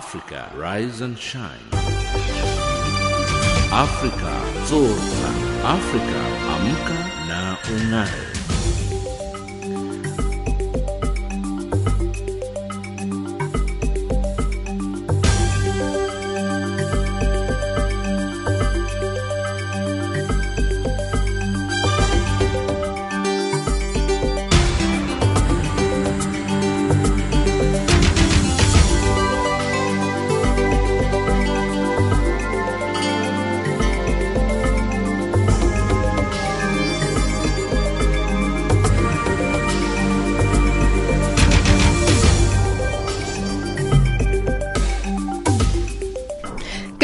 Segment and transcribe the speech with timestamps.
[0.00, 1.66] Africa, rise and shine.
[3.84, 4.34] Afrika
[4.68, 5.30] zorka.
[5.76, 6.20] Afrika
[6.54, 8.39] amka na ung'are.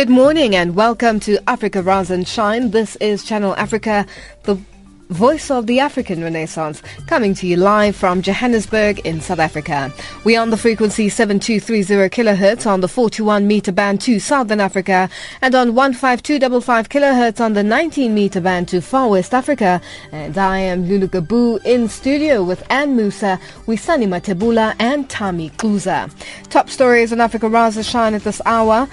[0.07, 2.71] Good morning and welcome to Africa Rise and Shine.
[2.71, 4.07] This is Channel Africa,
[4.45, 4.57] the
[5.11, 9.93] voice of the African Renaissance, coming to you live from Johannesburg in South Africa.
[10.23, 15.11] We are on the frequency 7230 kilohertz on the 41 meter band to Southern Africa
[15.43, 19.81] and on 15255 kilohertz on the 19 meter band to Far West Africa.
[20.13, 26.13] And I am Lulu Gabu in studio with Ann Musa, Wisani Matebula and Tami Kuza.
[26.49, 28.89] Top stories on Africa Rise and Shine at this hour.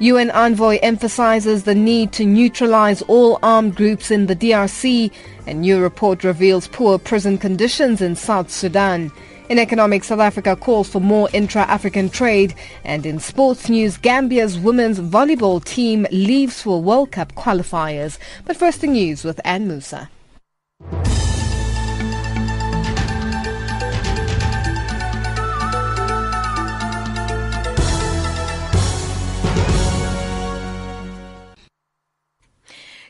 [0.00, 5.10] UN envoy emphasizes the need to neutralize all armed groups in the DRC,
[5.48, 9.10] A new report reveals poor prison conditions in South Sudan.
[9.48, 12.54] In economics, South Africa calls for more intra-African trade.
[12.84, 18.18] And in sports news, Gambia's women's volleyball team leaves for World Cup qualifiers.
[18.44, 20.10] But first the news with Ann Musa.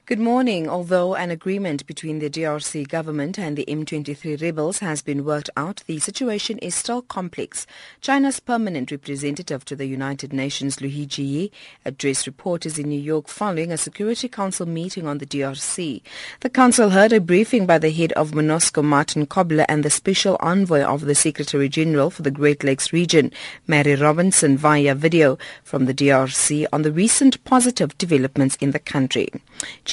[0.08, 0.70] Good morning.
[0.70, 5.82] Although an agreement between the DRC government and the M23 rebels has been worked out,
[5.86, 7.66] the situation is still complex.
[8.00, 11.50] China's permanent representative to the United Nations, Liu Jie,
[11.84, 16.00] addressed reporters in New York following a Security Council meeting on the DRC.
[16.40, 20.38] The council heard a briefing by the head of MONUSCO, Martin Kobler, and the special
[20.40, 23.30] envoy of the Secretary General for the Great Lakes region,
[23.66, 29.28] Mary Robinson, via video from the DRC on the recent positive developments in the country.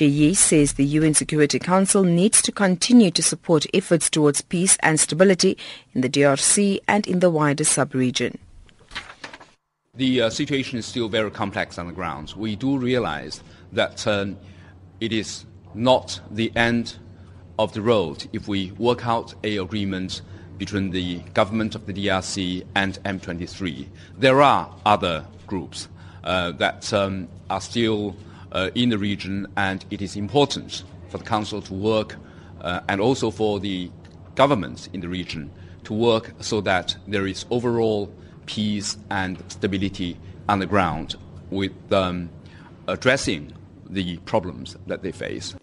[0.07, 4.99] Yi says the UN Security Council needs to continue to support efforts towards peace and
[4.99, 5.57] stability
[5.93, 8.37] in the DRC and in the wider sub-region.
[9.95, 12.33] The uh, situation is still very complex on the ground.
[12.35, 14.37] We do realize that um,
[14.99, 16.97] it is not the end
[17.57, 20.21] of the road if we work out a agreement
[20.57, 23.87] between the government of the DRC and M23.
[24.17, 25.87] There are other groups
[26.23, 28.15] uh, that um, are still
[28.75, 32.15] in the region, and it is important for the Council to work
[32.61, 33.91] uh, and also for the
[34.35, 35.51] governments in the region
[35.83, 38.11] to work so that there is overall
[38.45, 40.17] peace and stability
[40.49, 41.15] on the ground
[41.49, 42.29] with um,
[42.87, 43.53] addressing
[43.89, 45.55] the problems that they face.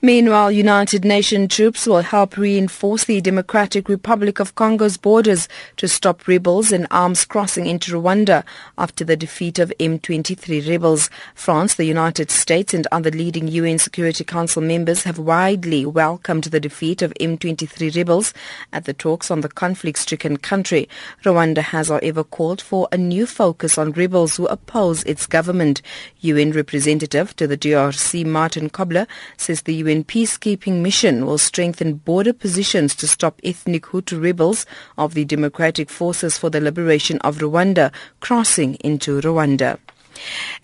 [0.00, 6.26] Meanwhile, United Nations troops will help reinforce the Democratic Republic of Congo's borders to stop
[6.26, 8.44] rebels and arms crossing into Rwanda
[8.78, 11.10] after the defeat of M23 rebels.
[11.34, 16.60] France, the United States and other leading UN Security Council members have widely welcomed the
[16.60, 18.32] defeat of M23 rebels
[18.72, 20.88] at the talks on the conflict-stricken country.
[21.22, 25.82] Rwanda has, however, called for a new focus on rebels who oppose its government.
[26.20, 29.06] UN representative to the DRC, Martin Kobler,
[29.36, 34.64] says the UN UN peacekeeping mission will strengthen border positions to stop ethnic Hutu rebels
[34.96, 39.78] of the Democratic Forces for the Liberation of Rwanda crossing into Rwanda.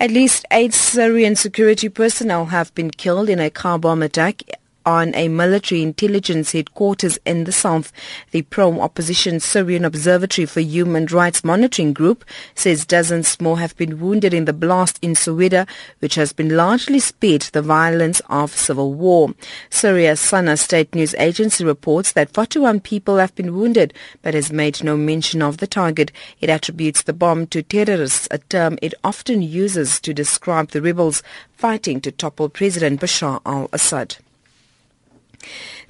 [0.01, 4.43] At least eight Syrian security personnel have been killed in a car bomb attack
[4.89, 7.93] on a military intelligence headquarters in the south.
[8.31, 14.33] The pro-opposition Syrian Observatory for Human Rights Monitoring Group says dozens more have been wounded
[14.33, 19.35] in the blast in Sweida, which has been largely spared the violence of civil war.
[19.69, 24.83] Syria's Sana state news agency reports that 41 people have been wounded, but has made
[24.83, 26.11] no mention of the target.
[26.41, 31.23] It attributes the bomb to terrorists, a term it often uses to describe the rebels
[31.53, 34.17] fighting to topple President Bashar al-Assad.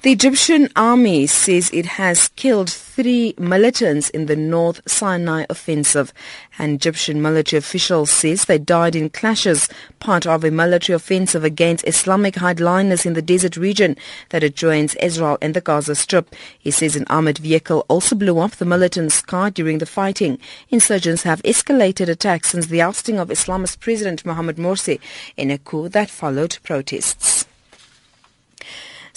[0.01, 6.13] The Egyptian army says it has killed three militants in the North Sinai offensive.
[6.57, 9.67] An Egyptian military official says they died in clashes,
[9.99, 13.97] part of a military offensive against Islamic hardliners in the desert region
[14.29, 16.33] that adjoins Israel and the Gaza Strip.
[16.57, 20.39] He says an armored vehicle also blew up the militants' car during the fighting.
[20.69, 25.01] Insurgents have escalated attacks since the ousting of Islamist President Mohamed Morsi
[25.35, 27.38] in a coup that followed protests.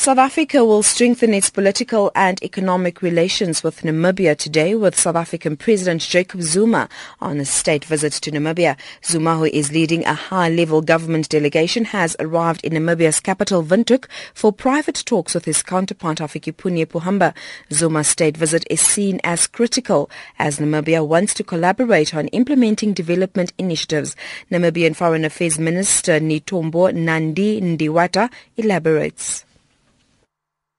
[0.03, 5.57] South Africa will strengthen its political and economic relations with Namibia today with South African
[5.57, 6.89] President Jacob Zuma
[7.21, 8.77] on a state visit to Namibia.
[9.05, 14.53] Zuma, who is leading a high-level government delegation, has arrived in Namibia's capital Windhoek for
[14.53, 17.33] private talks with his counterpart Hifikepunye Pohamba.
[17.73, 23.53] Zuma's state visit is seen as critical as Namibia wants to collaborate on implementing development
[23.57, 24.17] initiatives.
[24.51, 29.45] Namibian Foreign Affairs Minister Netumbo Nandi Ndaitwah elaborates.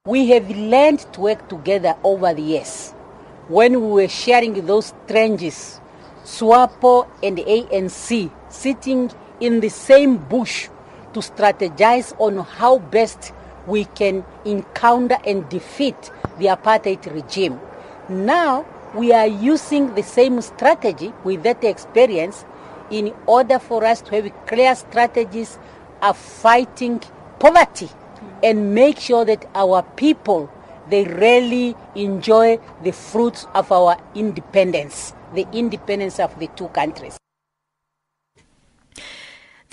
[0.05, 2.91] We have learned to work together over the years.
[3.47, 5.79] When we were sharing those trenches,
[6.25, 9.09] SWAPO and ANC sitting
[9.39, 10.67] in the same bush
[11.13, 13.31] to strategize on how best
[13.65, 17.57] we can encounter and defeat the apartheid regime.
[18.09, 22.43] Now we are using the same strategy with that experience
[22.91, 25.57] in order for us to have clear strategies
[26.01, 26.99] of fighting
[27.39, 27.89] poverty
[28.43, 30.49] and make sure that our people
[30.89, 37.17] they really enjoy the fruits of our independence, the independence of the two countries.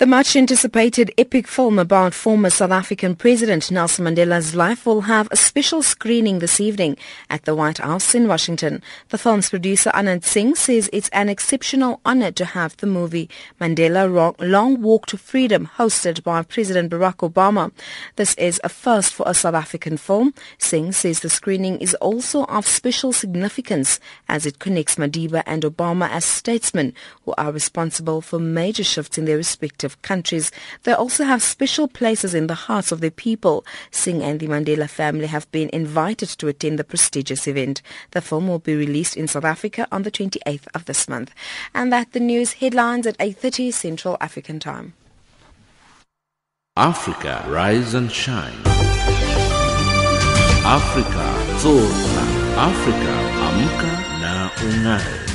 [0.01, 5.27] The much anticipated epic film about former South African President Nelson Mandela's life will have
[5.29, 6.97] a special screening this evening
[7.29, 8.81] at the White House in Washington.
[9.09, 14.33] The film's producer Anand Singh says it's an exceptional honor to have the movie Mandela
[14.39, 17.71] Long Walk to Freedom hosted by President Barack Obama.
[18.15, 20.33] This is a first for a South African film.
[20.57, 26.09] Singh says the screening is also of special significance as it connects Madiba and Obama
[26.09, 26.95] as statesmen
[27.25, 30.51] who are responsible for major shifts in their respective countries.
[30.83, 33.65] They also have special places in the hearts of their people.
[33.89, 37.81] Singh and the Mandela family have been invited to attend the prestigious event.
[38.11, 41.31] The film will be released in South Africa on the 28th of this month.
[41.73, 44.93] And that the news headlines at 8.30 Central African Time.
[46.77, 48.53] Africa, rise and shine.
[50.63, 51.27] Africa,
[51.59, 52.23] zorka.
[52.57, 53.13] Africa,
[53.47, 53.91] amka
[54.21, 55.31] na ungae.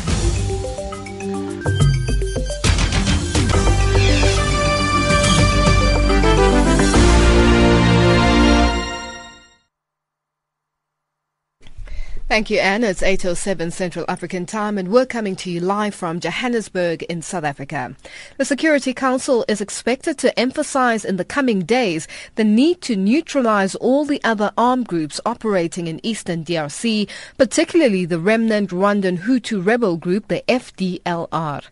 [12.29, 12.83] Thank you, Anne.
[12.83, 17.45] It's 8.07 Central African Time and we're coming to you live from Johannesburg in South
[17.45, 17.95] Africa.
[18.37, 23.77] The Security Council is expected to emphasize in the coming days the need to neutralize
[23.77, 27.09] all the other armed groups operating in eastern DRC,
[27.39, 31.63] particularly the remnant Rwandan Hutu rebel group, the FDLR.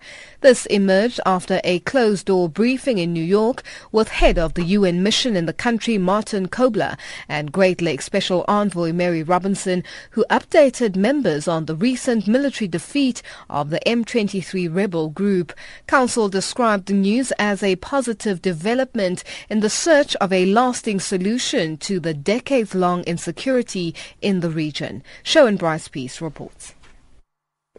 [0.41, 5.35] This emerged after a closed-door briefing in New York with head of the UN mission
[5.35, 6.97] in the country, Martin Kobler,
[7.29, 13.23] and Great Lakes Special Envoy Mary Robinson, who updated members on the recent military defeat
[13.49, 15.53] of the M23 rebel group.
[15.87, 21.77] Council described the news as a positive development in the search of a lasting solution
[21.79, 25.03] to the decades-long insecurity in the region.
[25.23, 26.75] Sherwin Bryce-Pease reports.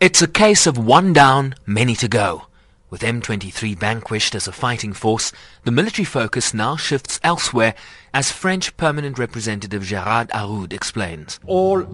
[0.02, 2.48] It's a case of one down, many to go.
[2.96, 5.34] With M23 vanquished as a fighting force,
[5.66, 7.76] the military focus now shifts elsewhere,
[8.14, 11.38] as French permanent representative Gerard Araud explains.
[11.46, 11.86] All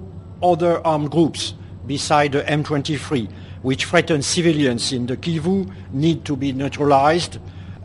[0.43, 1.55] other armed groups
[1.87, 3.31] beside the M23
[3.63, 7.39] which threaten civilians in the Kivu need to be neutralized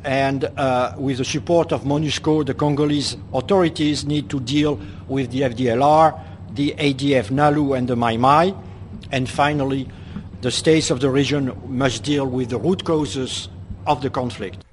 [0.04, 4.78] and uh, with the support of MONUSCO, the Congolese authorities need to deal
[5.08, 6.20] with the FDLR,
[6.54, 8.54] the ADF NALU and the Mai Mai,
[9.10, 9.88] and finally
[10.46, 13.48] the states of the region must deal with the root causes
[13.84, 14.64] of the conflict.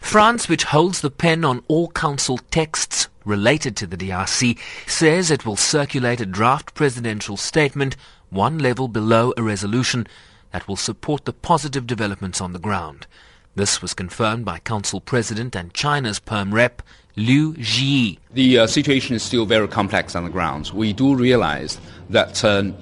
[0.00, 5.44] France, which holds the pen on all council texts related to the DRC, says it
[5.44, 7.94] will circulate a draft presidential statement
[8.30, 10.06] one level below a resolution
[10.52, 13.06] that will support the positive developments on the ground.
[13.54, 16.80] This was confirmed by Council President and China's Perm Rep,
[17.16, 18.16] Liu Jieyi.
[18.32, 20.70] The uh, situation is still very complex on the ground.
[20.72, 22.72] We do realize that uh,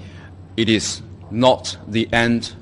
[0.55, 1.01] it is
[1.31, 2.53] not the end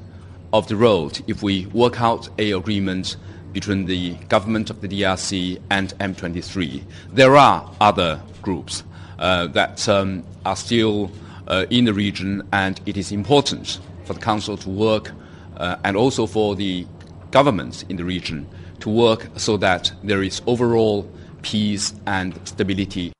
[0.54, 3.18] of the road if we work out a agreement
[3.54, 6.84] between the government of the DRC and M23.
[7.14, 8.84] There are other groups
[9.18, 11.10] uh, that um, are still
[11.48, 15.12] uh, in the region, and it is important for the Council to work
[15.58, 16.86] uh, and also for the
[17.32, 18.48] governments in the region
[18.80, 21.10] to work so that there is overall
[21.42, 23.15] peace and stability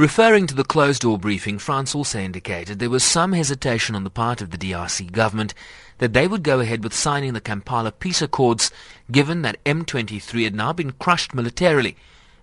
[0.00, 4.40] Referring to the closed-door briefing, France also indicated there was some hesitation on the part
[4.40, 5.52] of the DRC government
[5.98, 8.70] that they would go ahead with signing the Kampala peace accords
[9.12, 11.96] given that M23 had now been crushed militarily.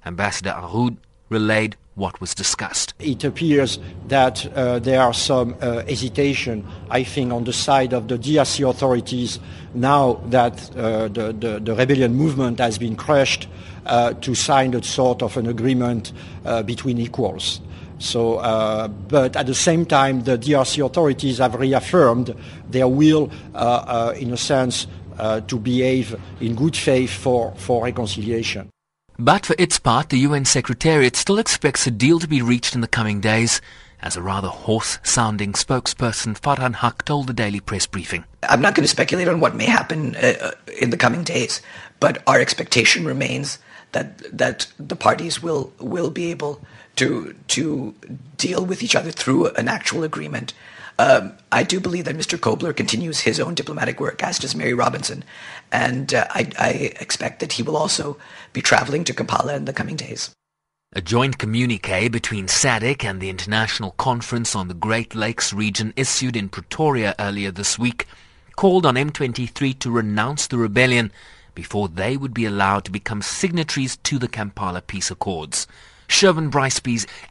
[0.06, 0.98] Ambassador Araud
[1.30, 2.94] relayed what was discussed.
[3.00, 8.08] It appears that uh, there are some uh, hesitation, I think, on the side of
[8.08, 9.40] the DRC authorities
[9.74, 13.48] now that uh, the, the, the, rebellion movement has been crushed
[13.88, 16.12] to sign a sort of an agreement
[16.46, 17.62] uh, between equals.
[18.00, 22.36] So, uh, but at the same time, the DRC authorities have reaffirmed
[22.70, 27.84] their will, uh, uh, in a sense, uh, to behave in good faith for, for
[27.84, 28.70] reconciliation.
[29.18, 32.82] But for its part, the UN Secretariat still expects a deal to be reached in
[32.82, 33.62] the coming days,
[34.00, 38.26] as a rather hoarse-sounding spokesperson Farhan Haq told the Daily Press briefing.
[38.44, 41.64] I'm not going to speculate on what may happen uh, in the coming days,
[42.00, 43.58] but our expectation remains
[43.98, 46.62] that that the parties will will be able
[46.96, 47.96] to to
[48.38, 50.54] deal with each other through an actual agreement.
[51.00, 52.40] Um, I do believe that Mr.
[52.40, 55.24] Kobler continues his own diplomatic work, as does Mary Robinson,
[55.72, 58.18] and uh, I, I expect that he will also
[58.52, 60.32] be traveling to Kampala in the coming days.
[60.94, 66.36] A joint communique between SADC and the International Conference on the Great Lakes region issued
[66.36, 68.08] in Pretoria earlier this week
[68.56, 71.12] called on M23 to renounce the rebellion
[71.58, 75.66] before they would be allowed to become signatories to the Kampala Peace Accords.
[76.08, 76.80] Sherwin Bryce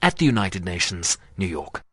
[0.02, 1.84] at the United Nations, New York.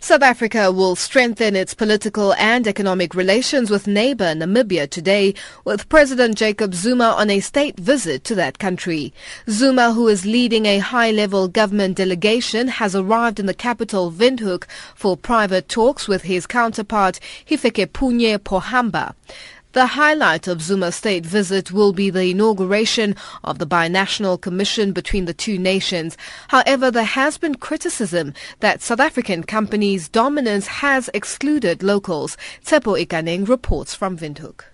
[0.00, 5.34] South Africa will strengthen its political and economic relations with neighbor Namibia today,
[5.66, 9.12] with President Jacob Zuma on a state visit to that country.
[9.50, 15.16] Zuma, who is leading a high-level government delegation, has arrived in the capital Windhoek for
[15.16, 19.14] private talks with his counterpart Hifikepunye Pohamba.
[19.72, 25.26] The highlight of Zuma's state visit will be the inauguration of the binational commission between
[25.26, 26.16] the two nations.
[26.48, 32.38] However, there has been criticism that South African companies' dominance has excluded locals.
[32.64, 34.64] Tsepo Ikaneng reports from Windhoek.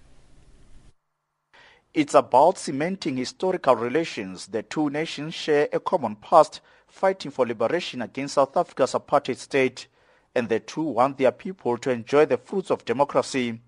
[1.92, 4.46] It's about cementing historical relations.
[4.46, 9.88] The two nations share a common past, fighting for liberation against South Africa's apartheid state,
[10.36, 13.60] and the two want their people to enjoy the fruits of democracy.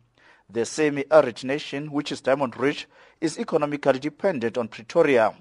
[0.49, 2.87] The semi-arid nation, which is diamond rich,
[3.21, 5.35] is economically dependent on Pretoria.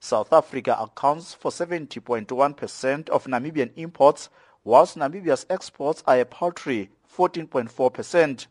[0.00, 4.30] South Africa accounts for 70.1% of Namibian imports,
[4.64, 8.46] whilst Namibia's exports are a paltry 14.4%.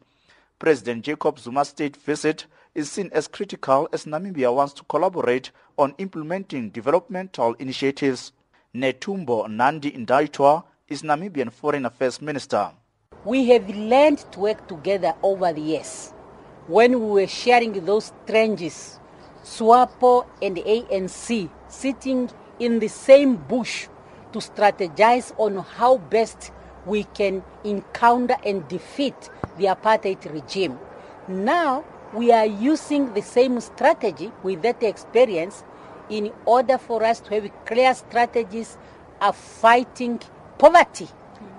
[0.60, 5.96] President Jacob Zuma's state visit is seen as critical as Namibia wants to collaborate on
[5.98, 8.32] implementing developmental initiatives.
[8.76, 12.72] Netumbo Nandi Ndaitwah is Namibian Foreign Affairs Minister.
[13.26, 16.14] We have learned to work together over the years.
[16.68, 19.00] When we were sharing those trenches,
[19.44, 22.30] SWAPO and ANC sitting
[22.60, 23.88] in the same bush
[24.32, 26.52] to strategize on how best
[26.86, 30.78] we can encounter and defeat the apartheid regime.
[31.28, 35.64] Now we are using the same strategy with that experience
[36.12, 38.78] in order for us to have clear strategies
[39.20, 40.22] of fighting
[40.60, 41.08] poverty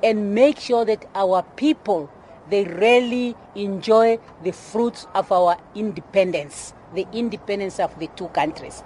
[0.07, 2.09] and make sure that our people
[2.49, 8.85] they really enjoy the fruits of our independence, the independence of the two countries.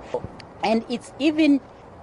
[0.64, 1.60] And it's even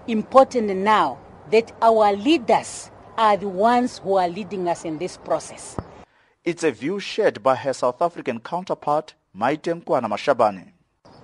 [0.08, 1.18] important now
[1.50, 5.76] that our leaders are the ones who are leading us in this process.
[6.44, 10.74] It's a view shared by her South African counterpart, Maite Mkwana Mashabane.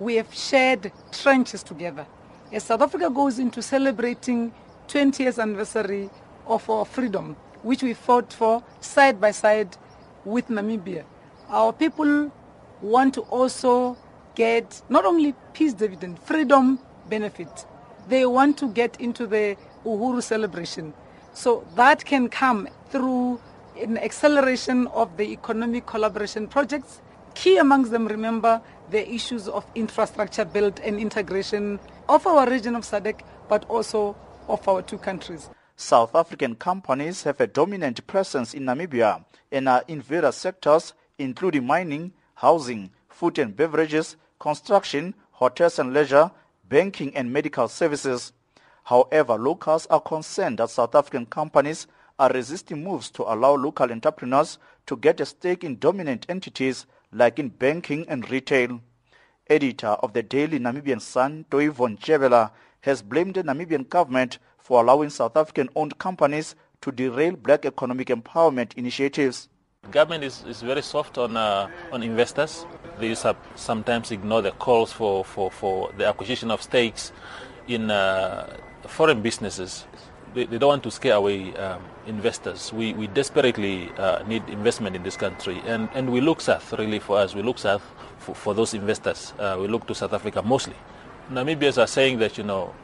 [0.00, 2.06] We have shared trenches together.
[2.52, 4.52] As South Africa goes into celebrating
[4.88, 6.10] 20th anniversary
[6.48, 9.76] of our freedom, which we fought for side by side
[10.24, 11.04] with Namibia.
[11.48, 12.30] Our people
[12.82, 13.96] want to also
[14.34, 16.78] get not only peace dividend, freedom
[17.08, 17.66] benefit.
[18.08, 20.92] They want to get into the Uhuru celebration.
[21.32, 23.40] So that can come through
[23.80, 27.00] an acceleration of the economic collaboration projects.
[27.34, 32.82] Key amongst them, remember, the issues of infrastructure build and integration of our region of
[32.84, 34.16] SADC, but also
[34.48, 35.48] of our two countries.
[35.76, 41.66] South African companies have a dominant presence in Namibia and are in various sectors including
[41.66, 46.30] mining, housing, food and beverages, construction, hotels and leisure,
[46.68, 48.32] banking and medical services.
[48.84, 51.86] However, locals are concerned that South African companies
[52.18, 57.38] are resisting moves to allow local entrepreneurs to get a stake in dominant entities like
[57.38, 58.80] in banking and retail.
[59.48, 62.50] Editor of the daily Namibian Sun, Toivo Ndjebela,
[62.80, 68.72] has blamed the Namibian government for allowing South African-owned companies to derail black economic empowerment
[68.78, 69.50] initiatives.
[69.82, 72.64] The government is, is very soft on, uh, on investors.
[72.98, 73.14] They
[73.56, 77.12] sometimes ignore the calls for, for, for the acquisition of stakes
[77.68, 78.56] in uh,
[78.86, 79.84] foreign businesses.
[80.32, 82.72] They, they, don't want to scare away um, investors.
[82.72, 87.00] We, we desperately uh, need investment in this country, and, and we look south, really,
[87.00, 87.34] for us.
[87.34, 87.82] We look south
[88.16, 89.34] for, for those investors.
[89.38, 90.74] Uh, we look to South Africa mostly.
[91.30, 92.74] Namibians are saying that, you know,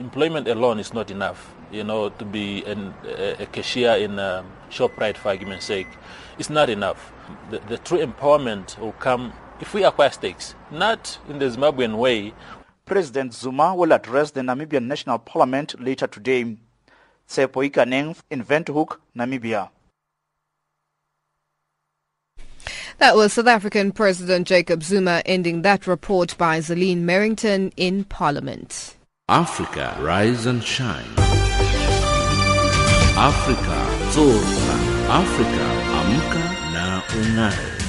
[0.00, 1.54] employment alone is not enough.
[1.70, 5.86] You know, to be an, a, a, cashier in um, ShopRite, for argument's sake,
[6.38, 7.12] it's not enough.
[7.50, 12.32] The, the true empowerment will come if we acquire stakes, not in the Zimbabwean way.
[12.86, 16.56] President Zuma will address the Namibian National Parliament later today.
[17.28, 19.68] Tsepo Ikaneng in Windhoek, Namibia.
[22.98, 28.96] That was South African President Jacob Zuma ending that report by Zelene Merrington in Parliament.
[29.32, 31.06] Africa, rise and shine.
[33.16, 33.78] Africa,
[34.10, 34.74] zorka.
[35.08, 35.66] Africa,
[36.00, 37.79] amka na ungae.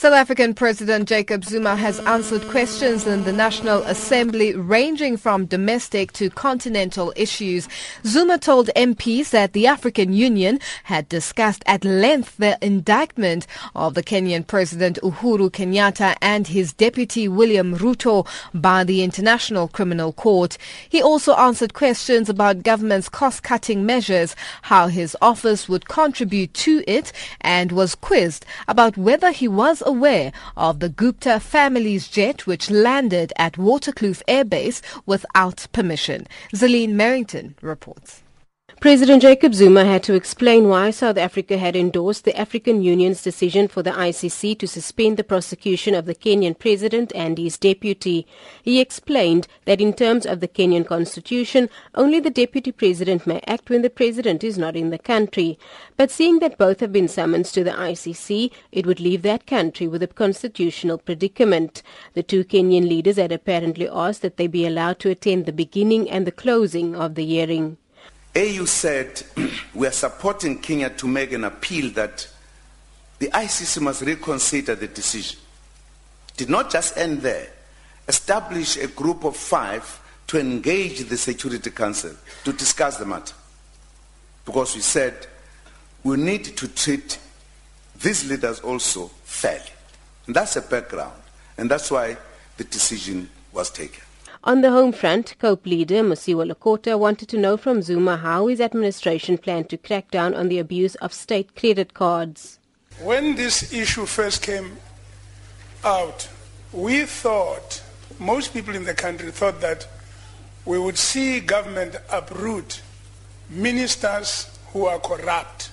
[0.00, 6.10] South African President Jacob Zuma has answered questions in the National Assembly ranging from domestic
[6.14, 7.68] to continental issues.
[8.06, 14.02] Zuma told MPs that the African Union had discussed at length the indictment of the
[14.02, 20.56] Kenyan President Uhuru Kenyatta and his deputy William Ruto by the International Criminal Court.
[20.88, 27.12] He also answered questions about government's cost-cutting measures, how his office would contribute to it,
[27.42, 33.32] and was quizzed about whether he was aware of the Gupta family's jet which landed
[33.36, 36.28] at Waterkloof Air Base without permission.
[36.54, 38.22] Zelene Merrington reports.
[38.80, 43.68] President Jacob Zuma had to explain why South Africa had endorsed the African Union's decision
[43.68, 48.26] for the ICC to suspend the prosecution of the Kenyan president and his deputy.
[48.62, 53.68] He explained that in terms of the Kenyan constitution, only the deputy president may act
[53.68, 55.58] when the president is not in the country.
[55.98, 59.88] But seeing that both have been summoned to the ICC, it would leave that country
[59.88, 61.82] with a constitutional predicament.
[62.14, 66.08] The two Kenyan leaders had apparently asked that they be allowed to attend the beginning
[66.08, 67.76] and the closing of the hearing.
[68.34, 69.22] AU said
[69.74, 72.28] we are supporting Kenya to make an appeal that
[73.18, 75.38] the ICC must reconsider the decision.
[76.36, 77.48] Did not just end there.
[78.08, 82.12] Establish a group of five to engage the Security Council
[82.44, 83.34] to discuss the matter.
[84.44, 85.26] Because we said
[86.02, 87.18] we need to treat
[88.00, 89.64] these leaders also fairly.
[90.26, 91.20] And that's the background.
[91.58, 92.16] And that's why
[92.56, 94.02] the decision was taken.
[94.42, 98.58] On the home front, COPE leader Mosiuoa Lekota wanted to know from Zuma how his
[98.58, 102.58] administration planned to crack down on the abuse of state credit cards.
[103.02, 104.78] When this issue first came
[105.84, 106.30] out,
[106.72, 107.82] we thought,
[108.18, 109.86] most people in the country thought that
[110.64, 112.80] we would see government uproot
[113.50, 115.70] ministers who are corrupt,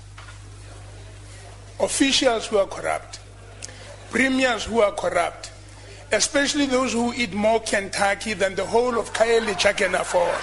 [1.80, 3.22] officials who are corrupt,
[4.10, 5.52] premiers who are corrupt,
[6.12, 10.36] especially those who eat more Kentucky than the whole of Khayelitsha can afford.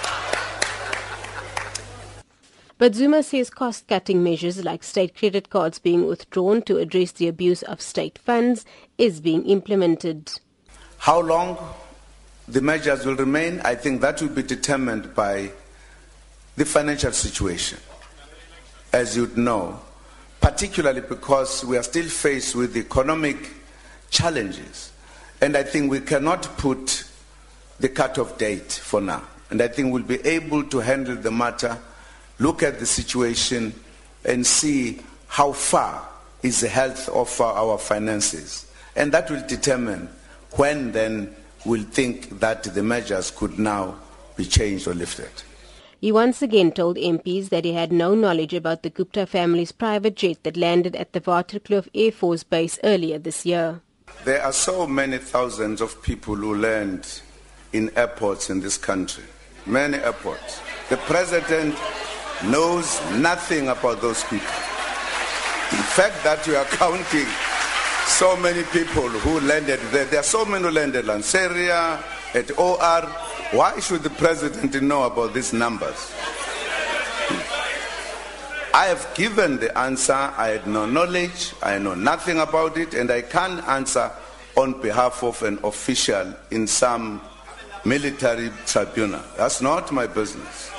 [2.77, 7.63] But Zuma says cost-cutting measures like state credit cards being withdrawn to address the abuse
[7.63, 8.67] of state funds
[8.99, 10.33] is being implemented.
[10.99, 11.57] How long
[12.49, 15.53] the measures will remain, I think that will be determined by
[16.57, 17.79] the financial situation,
[18.93, 19.81] as you'd know,
[20.41, 23.37] particularly because we are still faced with economic
[24.11, 24.93] challenges.
[25.41, 27.05] And I think we cannot put
[27.81, 29.23] the cut-off date for now.
[29.51, 31.79] And I think we'll be able to handle the matter,
[32.39, 33.75] look at the situation,
[34.25, 36.09] and see how far
[36.43, 38.67] is the health of our finances.
[38.97, 40.09] And that will determine
[40.53, 43.97] when then we'll think that the measures could now
[44.37, 45.31] be changed or lifted.
[46.01, 50.17] He once again told MPs that he had no knowledge about the Gupta family's private
[50.17, 53.81] jet that landed at the Waterkloof Air Force Base earlier this year.
[54.25, 57.21] There are so many thousands of people who land
[57.75, 59.25] in airports in this country.
[59.67, 60.63] Many airports.
[60.89, 61.77] The president
[62.45, 64.47] knows nothing about those people.
[64.47, 67.27] The fact that you are counting
[68.07, 72.59] so many people who landed there, there are so many who landed in Syria, at
[72.59, 73.03] OR.
[73.53, 76.13] Why should the president know about these numbers?
[78.75, 80.13] I have given the answer.
[80.13, 81.55] I had no knowledge.
[81.63, 84.11] I know nothing about it, and I can't answer
[84.57, 87.21] on behalf of an official in some
[87.85, 89.23] military tribunal.
[89.37, 90.74] That's not my business.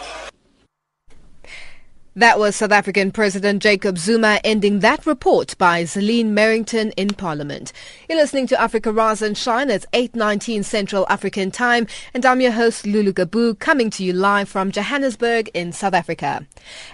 [2.17, 7.73] That was South African President Jacob Zuma ending that report by Zelene Merrington in Parliament.
[8.07, 9.69] You're listening to Africa Rise and Shine.
[9.69, 14.47] It's 8.19 Central African Time and I'm your host Lulu Gabu coming to you live
[14.47, 16.47] from Johannesburg in South Africa.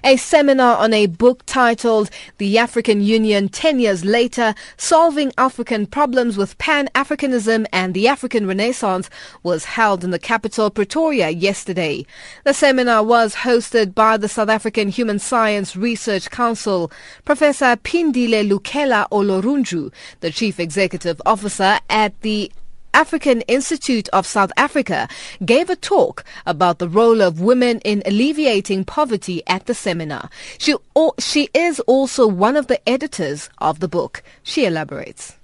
[0.04, 6.36] A seminar on a book titled The African Union 10 Years Later, Solving African Problems
[6.36, 9.08] with Pan-Africanism and the African Renaissance
[9.44, 12.08] was held in the capital Pretoria yesterday.
[12.44, 16.92] The seminar was hosted by the South African Human Science Research Council.
[17.26, 22.52] Professor Phindile Lukhele Olorunju, the Chief Executive Officer at the
[22.94, 25.08] African Institute of South Africa
[25.46, 30.30] gave a talk about the role of women in alleviating poverty at the seminar.
[30.58, 30.76] She,
[31.20, 34.24] she is also one of the editors of the book.
[34.44, 35.38] She elaborates.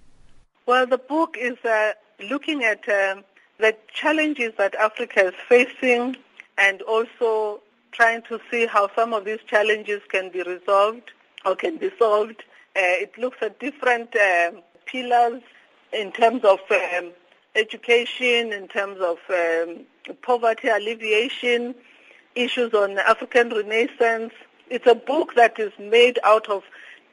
[0.66, 1.94] Well, the book is uh,
[2.30, 3.24] looking at um,
[3.60, 6.18] the challenges that Africa is facing
[6.58, 7.62] and also
[7.98, 11.10] trying to see how some of these challenges can be resolved
[11.46, 12.44] or can be solved.
[12.76, 15.42] Uh, it looks at different um, pillars
[15.92, 17.12] in terms of um,
[17.56, 19.80] education, in terms of um,
[20.22, 21.74] poverty alleviation,
[22.36, 24.32] issues on African Renaissance.
[24.70, 26.64] It's a book that is made out of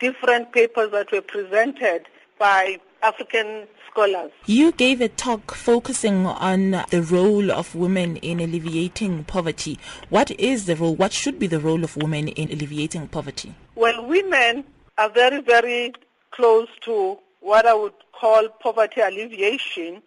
[0.00, 2.06] different papers that were presented
[2.38, 4.32] by African scholars.
[4.46, 9.78] You gave a talk focusing on the role of women in alleviating poverty.
[10.10, 13.54] What is the role, what should be the role of women in alleviating poverty?
[13.76, 14.64] Well, women
[14.98, 15.92] are very, very
[16.32, 20.02] close to what I would call poverty alleviation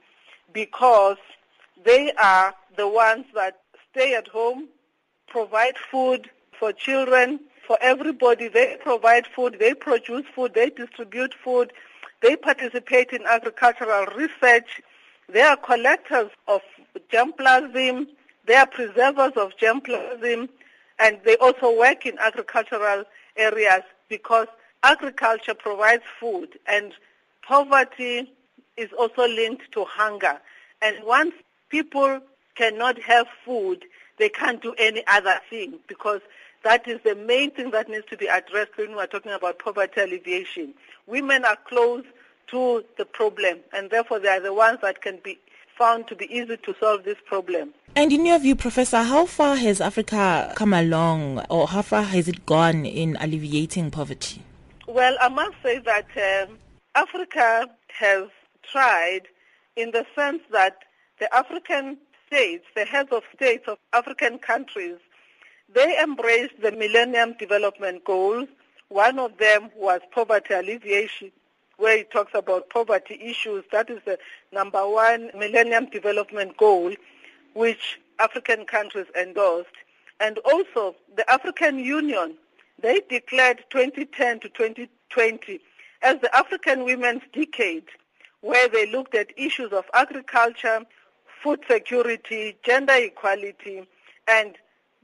[0.53, 1.17] because
[1.85, 4.67] they are the ones that stay at home,
[5.27, 8.47] provide food for children, for everybody.
[8.47, 11.71] They provide food, they produce food, they distribute food,
[12.21, 14.81] they participate in agricultural research.
[15.29, 16.61] They are collectors of
[17.11, 18.07] germplasm.
[18.45, 20.49] They are preservers of germplasm.
[20.99, 23.03] And they also work in agricultural
[23.35, 24.47] areas because
[24.83, 26.93] agriculture provides food and
[27.45, 28.31] poverty
[28.77, 30.39] is also linked to hunger.
[30.81, 31.33] And once
[31.69, 32.19] people
[32.55, 33.85] cannot have food,
[34.17, 36.21] they can't do any other thing because
[36.63, 39.59] that is the main thing that needs to be addressed when we are talking about
[39.59, 40.73] poverty alleviation.
[41.07, 42.03] Women are close
[42.51, 45.37] to the problem and therefore they are the ones that can be
[45.77, 47.73] found to be easy to solve this problem.
[47.95, 52.27] And in your view, Professor, how far has Africa come along or how far has
[52.27, 54.41] it gone in alleviating poverty?
[54.87, 56.57] Well, I must say that um,
[56.95, 58.27] Africa has
[58.63, 59.23] tried
[59.75, 60.79] in the sense that
[61.19, 64.97] the African states, the heads of states of African countries,
[65.73, 68.47] they embraced the Millennium Development Goals.
[68.89, 71.31] One of them was poverty alleviation,
[71.77, 73.65] where it talks about poverty issues.
[73.71, 74.17] That is the
[74.51, 76.93] number one Millennium Development Goal,
[77.53, 79.69] which African countries endorsed.
[80.19, 82.35] And also the African Union,
[82.81, 85.59] they declared 2010 to 2020
[86.01, 87.85] as the African Women's Decade,
[88.41, 90.81] where they looked at issues of agriculture,
[91.43, 93.87] food security, gender equality,
[94.27, 94.55] and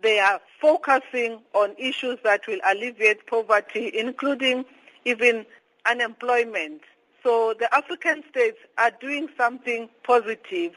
[0.03, 4.65] they are focusing on issues that will alleviate poverty, including
[5.05, 5.45] even
[5.85, 6.81] unemployment.
[7.23, 10.73] So the African states are doing something positive.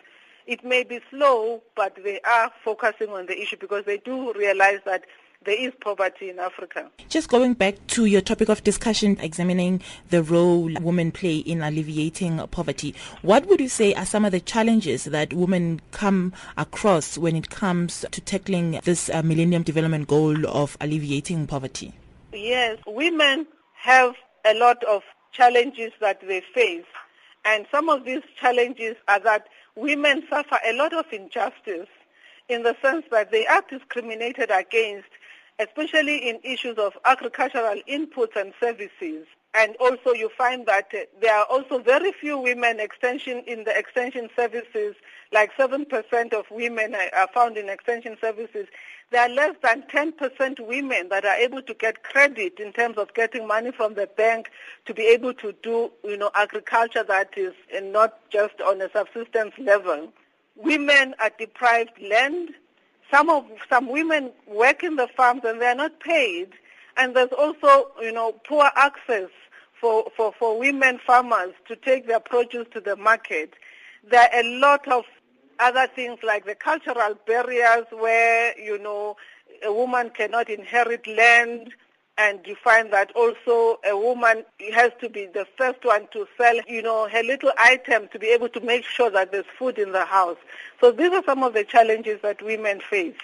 [0.47, 4.79] It may be slow, but they are focusing on the issue because they do realize
[4.87, 5.05] that
[5.47, 6.91] there is poverty in Africa.
[7.09, 9.81] Just going back to your topic of discussion, examining
[10.11, 14.41] the role women play in alleviating poverty, what would you say are some of the
[14.41, 20.47] challenges that women come across when it comes to tackling this uh, Millennium Development Goal
[20.47, 21.95] of alleviating poverty?
[22.33, 26.85] Yes, women have a lot of challenges that they face.
[27.45, 31.89] And some of these challenges are that women suffer a lot of injustice
[32.49, 35.09] in the sense that they are discriminated against
[35.59, 39.27] especially in issues of agricultural inputs and services.
[39.55, 43.77] And also you find that uh, there are also very few women extension in the
[43.77, 44.95] extension services,
[45.33, 48.67] like 7% of women are found in extension services.
[49.11, 53.15] There are less than 10% women that are able to get credit in terms of
[53.15, 54.51] getting money from the bank
[54.85, 59.55] to be able to do, you know, agriculture that is not just on a subsistence
[59.59, 60.13] level.
[60.57, 62.51] Women are deprived land,
[63.11, 66.49] some of some women work in the farms and they are not paid,
[66.97, 69.31] and there's also you know poor access
[69.81, 73.55] for, for, for women farmers to take their produce to the market.
[74.09, 75.05] There are a lot of
[75.59, 79.17] other things like the cultural barriers where you know
[79.65, 81.73] a woman cannot inherit land
[82.19, 86.57] and you find that also a woman has to be the first one to sell,
[86.67, 89.93] you know, her little item to be able to make sure that there's food in
[89.93, 90.39] the house.
[90.81, 93.17] So these are some of the challenges that women face.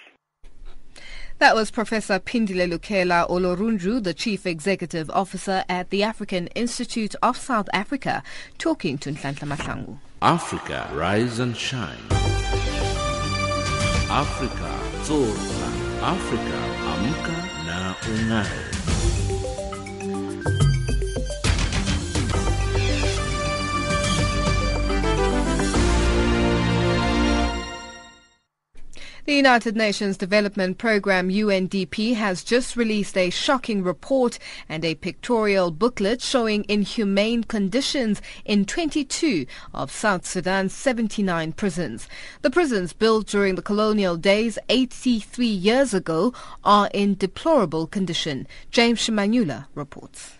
[1.39, 7.37] That was Professor Phindile Lukhele Olorunju, the Chief Executive Officer at the African Institute of
[7.37, 8.21] South Africa,
[8.59, 9.97] talking to Nhlanhla Mahlangu.
[10.21, 11.97] Africa, rise and shine.
[14.09, 15.83] Africa, zorka.
[16.03, 16.59] Africa,
[16.91, 18.82] amka na ungae.
[29.33, 34.37] The United Nations Development Programme UNDP has just released a shocking report
[34.69, 42.07] and a pictorial booklet showing inhumane conditions in 22 of South Sudan's 79 prisons.
[42.43, 46.31] The prisons built during the colonial days 83 years ago
[46.63, 48.45] are in deplorable condition.
[48.69, 50.33] James Shimanyula reports.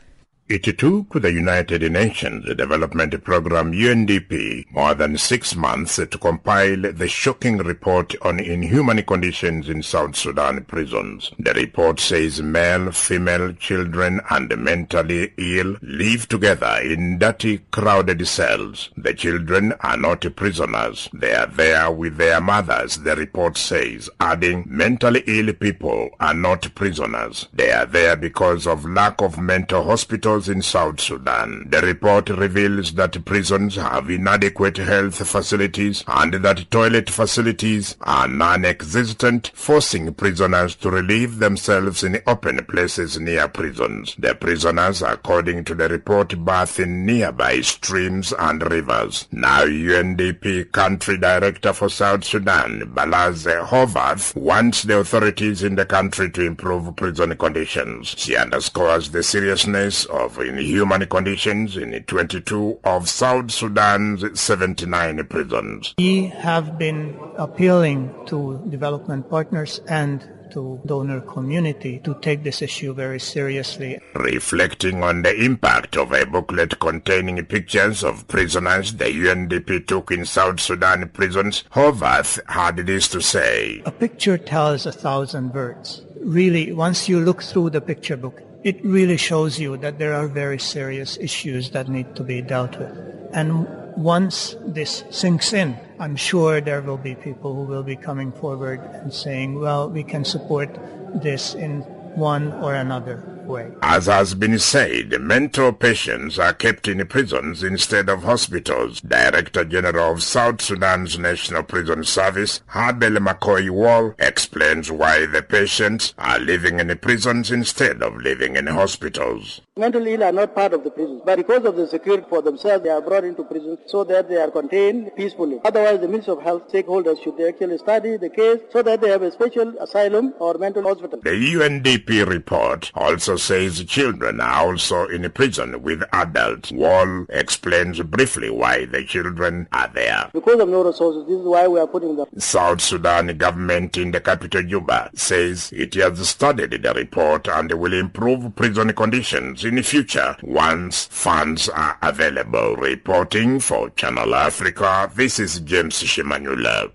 [0.53, 7.07] It took the United Nations Development Programme UNDP more than six months to compile the
[7.07, 11.31] shocking report on inhuman conditions in South Sudan prisons.
[11.39, 18.91] The report says male, female, children and mentally ill live together in dirty, crowded cells.
[18.95, 21.09] The children are not prisoners.
[21.15, 26.75] They are there with their mothers, the report says, adding mentally ill people are not
[26.75, 27.47] prisoners.
[27.51, 31.67] They are there because of lack of mental hospitals in South Sudan.
[31.69, 39.51] The report reveals that prisons have inadequate health facilities and that toilet facilities are non-existent,
[39.53, 44.15] forcing prisoners to relieve themselves in open places near prisons.
[44.17, 49.27] The prisoners, according to the report, bath in nearby streams and rivers.
[49.31, 56.29] Now UNDP Country Director for South Sudan, Balazs Horvath, wants the authorities in the country
[56.31, 58.15] to improve prison conditions.
[58.17, 65.93] She underscores the seriousness of of inhuman conditions in 22 of South Sudan's 79 prisons.
[65.97, 72.93] We have been appealing to development partners and to donor community to take this issue
[72.93, 73.99] very seriously.
[74.13, 80.25] Reflecting on the impact of a booklet containing pictures of prisoners the UNDP took in
[80.25, 83.81] South Sudan prisons, Horvath had this to say.
[83.85, 86.03] A picture tells a thousand words.
[86.21, 90.27] Really, once you look through the picture book, it really shows you that there are
[90.27, 92.97] very serious issues that need to be dealt with.
[93.33, 98.31] And once this sinks in, I'm sure there will be people who will be coming
[98.31, 100.69] forward and saying, well, we can support
[101.13, 101.81] this in
[102.15, 103.71] one or another way.
[103.81, 109.01] As has been said, mental patients are kept in prisons instead of hospitals.
[109.01, 116.13] Director General of South Sudan's National Prison Service, Habel McCoy Wall, explains why the patients
[116.17, 119.61] are living in prisons instead of living in hospitals.
[119.75, 122.83] Mentally ill are not part of the prisons, but because of the security for themselves,
[122.83, 125.59] they are brought into prison so that they are contained peacefully.
[125.65, 129.23] Otherwise, the Ministry of Health stakeholders should actually study the case so that they have
[129.23, 131.19] a special asylum or mental hospital.
[131.23, 136.71] The UNDP report also says children are also in prison with adults.
[136.71, 140.29] Wall explains briefly why the children are there.
[140.33, 142.27] Because of no resources, this is why we are putting them.
[142.37, 147.93] South Sudan government in the capital Juba says it has studied the report and will
[147.93, 152.75] improve prison conditions in the future once funds are available.
[152.75, 156.91] Reporting for Channel Africa, this is James Shimanyula.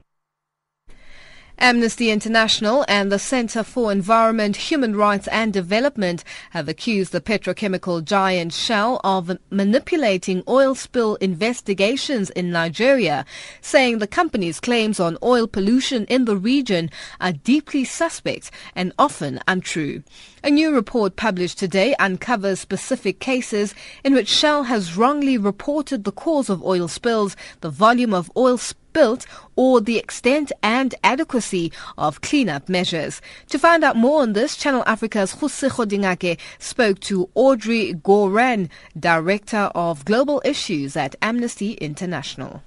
[1.61, 8.05] Amnesty International and the Center for Environment, Human Rights and Development have accused the petrochemical
[8.05, 13.27] giant Shell of manipulating oil spill investigations in Nigeria,
[13.61, 16.91] saying the company's claims on oil pollution in the region
[17.21, 20.05] are deeply suspect and often untrue.
[20.45, 26.13] A new report published today uncovers specific cases in which Shell has wrongly reported the
[26.13, 31.71] cause of oil spills, the volume of oil spills built or the extent and adequacy
[31.97, 33.21] of cleanup measures.
[33.51, 39.71] To find out more on this, Channel Africa's Jose Kgodingake spoke to Audrey Gaughran, Director
[39.87, 42.65] of Global Issues at Amnesty International.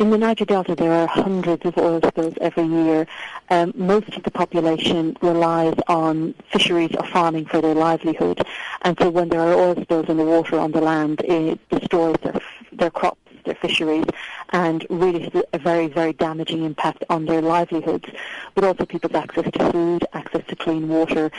[0.00, 3.06] In the Niger Delta, there are hundreds of oil spills every year.
[3.50, 8.44] Um, most of the population relies on fisheries or farming for their livelihood,
[8.82, 12.16] and so when there are oil spills in the water on the land, it destroys
[12.24, 12.38] their,
[12.72, 14.04] their crops their fisheries
[14.50, 18.08] and really has a very, very damaging impact on their livelihoods,
[18.54, 21.30] but also people's access to food, access to clean water,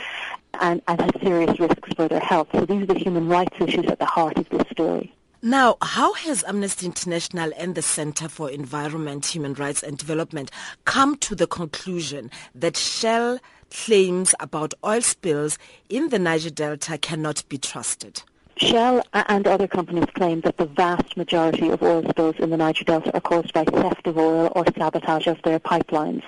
[0.60, 2.48] and, and has serious risks for their health.
[2.52, 5.14] So these are the human rights issues at the heart of this story.
[5.40, 10.50] Now, how has Amnesty International and the Center for Environment, Human Rights and Development
[10.84, 13.38] come to the conclusion that Shell
[13.70, 15.56] claims about oil spills
[15.88, 18.22] in the Niger Delta cannot be trusted?
[18.58, 22.84] Shell and other companies claim that the vast majority of oil spills in the Niger
[22.84, 26.24] Delta are caused by theft of oil or sabotage of their pipelines.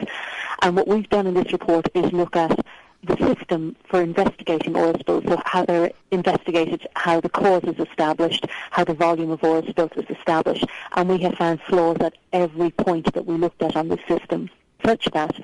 [0.63, 2.65] And what we've done in this report is look at
[3.03, 8.47] the system for investigating oil spills, so how they're investigated, how the cause is established,
[8.71, 12.71] how the volume of oil spills is established, and we have found flaws at every
[12.71, 14.49] point that we looked at on the system.
[14.85, 15.35] Such that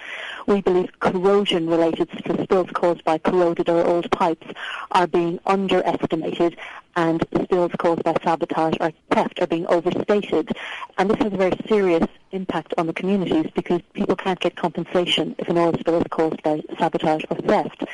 [0.46, 4.46] we believe corrosion-related spills caused by corroded or old pipes
[4.92, 6.57] are being underestimated
[6.96, 10.51] and spills caused by sabotage or theft are being overstated.
[10.96, 15.35] And this has a very serious impact on the communities because people can't get compensation
[15.38, 17.85] if an oil spill is caused by sabotage or theft.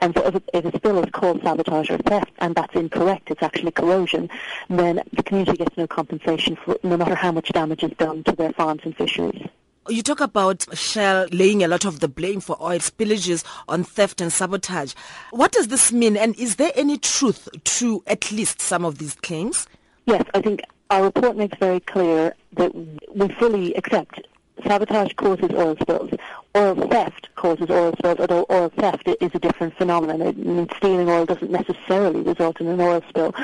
[0.00, 3.30] And so if a, if a spill is called sabotage or theft and that's incorrect,
[3.30, 4.28] it's actually corrosion,
[4.68, 8.32] then the community gets no compensation for no matter how much damage is done to
[8.32, 9.46] their farms and fisheries.
[9.88, 14.20] You talk about Shell laying a lot of the blame for oil spillages on theft
[14.20, 14.94] and sabotage.
[15.30, 19.16] What does this mean and is there any truth to at least some of these
[19.16, 19.66] claims?
[20.06, 24.24] Yes, I think our report makes very clear that we fully accept
[24.64, 26.10] sabotage causes oil spills.
[26.54, 30.20] Oil theft causes oil spills, although oil theft is a different phenomenon.
[30.20, 33.34] I mean, stealing oil doesn't necessarily result in an oil spill,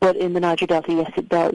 [0.00, 1.54] but in the Niger Delta, yes, it does.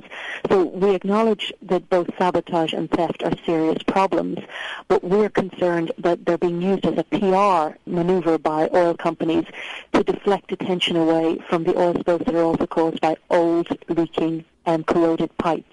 [0.50, 4.40] So we acknowledge that both sabotage and theft are serious problems,
[4.88, 9.46] but we're concerned that they're being used as a PR maneuver by oil companies
[9.92, 14.46] to deflect attention away from the oil spills that are also caused by old, leaking,
[14.66, 15.73] and corroded pipes.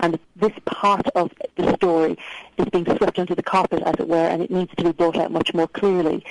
[0.00, 2.16] And this part of the story
[2.58, 5.16] is being swept under the carpet, as it were, and it needs to be brought
[5.16, 6.24] out much more clearly.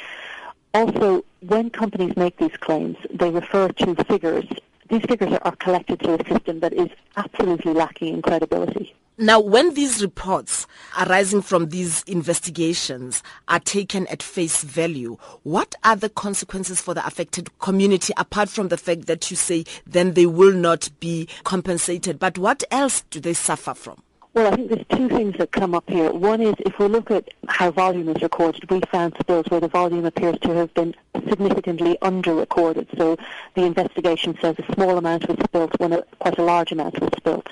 [0.73, 4.45] Also, when companies make these claims, they refer to figures.
[4.89, 8.93] These figures are collected through a system that is absolutely lacking in credibility.
[9.17, 10.67] Now, when these reports
[10.99, 17.07] arising from these investigations are taken at face value, what are the consequences for the
[17.07, 22.19] affected community apart from the fact that you say then they will not be compensated?
[22.19, 24.01] But what else do they suffer from?
[24.33, 26.11] Well, I think there's two things that come up here.
[26.11, 29.69] One is if we look at how volume is recorded, we found spills where the
[29.69, 30.93] volume appears to have been
[31.29, 32.89] significantly under-recorded.
[32.97, 33.15] So
[33.53, 37.11] the investigation says a small amount was spilt when a, quite a large amount was
[37.15, 37.47] spilt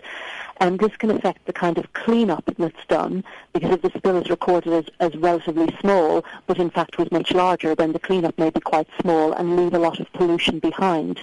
[0.57, 4.29] and this can affect the kind of cleanup that's done because if the spill is
[4.29, 8.49] recorded as, as relatively small but in fact was much larger then the cleanup may
[8.49, 11.21] be quite small and leave a lot of pollution behind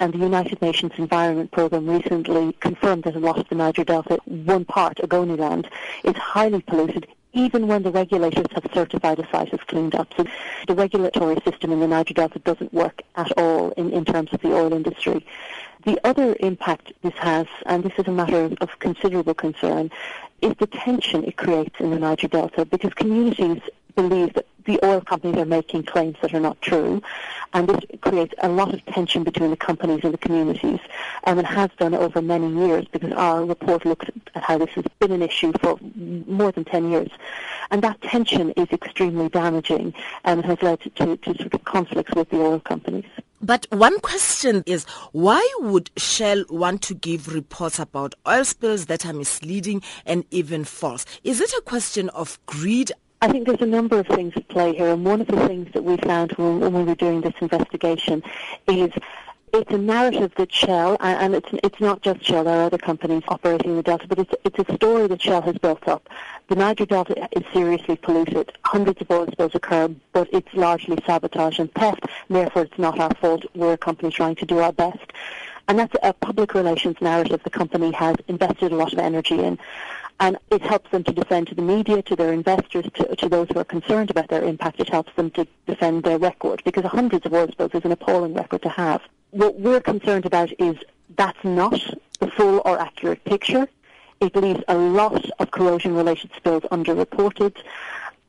[0.00, 4.18] and the United Nations Environment Programme recently confirmed that a lot of the Niger Delta,
[4.26, 5.66] one part, Ogoniland,
[6.02, 10.12] is highly polluted even when the regulators have certified a site as cleaned up.
[10.16, 10.24] So
[10.68, 14.40] the regulatory system in the Niger Delta doesn't work at all in, in terms of
[14.40, 15.26] the oil industry.
[15.84, 19.90] The other impact this has, and this is a matter of, considerable concern,
[20.40, 23.60] is the tension it creates in the Niger Delta because communities
[23.94, 27.02] believe that the oil companies are making claims that are not true,
[27.52, 30.80] and this creates a lot of tension between the companies and the communities,
[31.24, 34.84] and it has done over many years because our report looks at how this has
[35.00, 35.78] been an issue for
[36.26, 37.10] more than 10 years.
[37.70, 39.92] And that tension is extremely damaging
[40.24, 43.04] and has led to, to sort of conflicts with the oil companies.
[43.44, 49.04] But one question is, why would Shell want to give reports about oil spills that
[49.04, 51.04] are misleading and even false?
[51.24, 52.90] Is it a question of greed?
[53.20, 55.70] I think there's a number of things at play here, and one of the things
[55.74, 58.22] that we found when, we were doing this investigation
[58.66, 58.90] is
[59.54, 63.22] it's a narrative that Shell, and it's it's not just Shell, there are other companies
[63.28, 66.08] operating in the Delta, but it's it's a story that Shell has built up.
[66.48, 68.52] The Niger Delta is seriously polluted.
[68.64, 72.04] Hundreds of oil spills occur, but it's largely sabotage and theft.
[72.28, 73.44] Therefore, it's not our fault.
[73.54, 75.12] We're a company trying to do our best.
[75.68, 79.58] And that's a public relations narrative the company has invested a lot of energy in
[80.20, 83.48] and it helps them to defend to the media, to their investors, to, to those
[83.52, 84.80] who are concerned about their impact.
[84.80, 88.34] It helps them to defend their record because hundreds of oil spills is an appalling
[88.34, 89.02] record to have.
[89.34, 90.76] What we're concerned about is
[91.16, 91.80] that's not
[92.20, 93.66] the full or accurate picture.
[94.20, 97.56] It leaves a lot of corrosion-related spills underreported,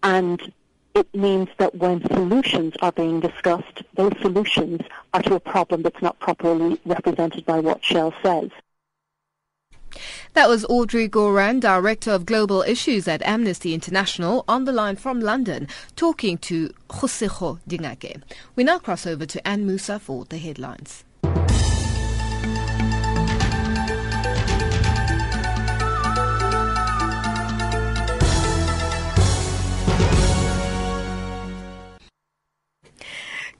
[0.02, 0.52] and
[0.96, 4.82] it means that when solutions are being discussed, those solutions
[5.14, 8.50] are to a problem that's not properly represented by what Shell says.
[10.34, 15.22] That was Audrey Gaughran, Director of Global Issues at Amnesty International, on the line from
[15.22, 18.22] London, talking to Josejo Dingake.
[18.58, 21.05] We now cross over to Anne Musa for the headlines.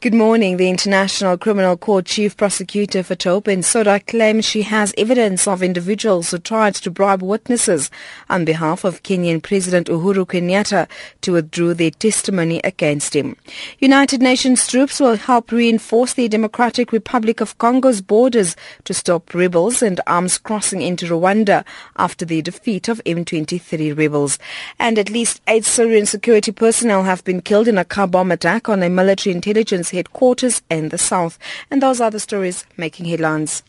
[0.06, 0.58] Good morning.
[0.58, 6.38] The International Criminal Court Chief Prosecutor Fatou Bensouda claims she has evidence of individuals who
[6.38, 7.90] tried to bribe witnesses
[8.30, 10.88] on behalf of Kenyan President Uhuru Kenyatta
[11.22, 13.36] to withdraw their testimony against him.
[13.80, 19.82] United Nations troops will help reinforce the Democratic Republic of Congo's borders to stop rebels
[19.82, 21.66] and arms crossing into Rwanda
[21.98, 24.38] after the defeat of M23 rebels.
[24.78, 28.70] And at least eight Syrian security personnel have been killed in a car bomb attack
[28.70, 31.40] on a military intelligence headquarters in the south.
[31.72, 33.64] And those are the stories making headlines.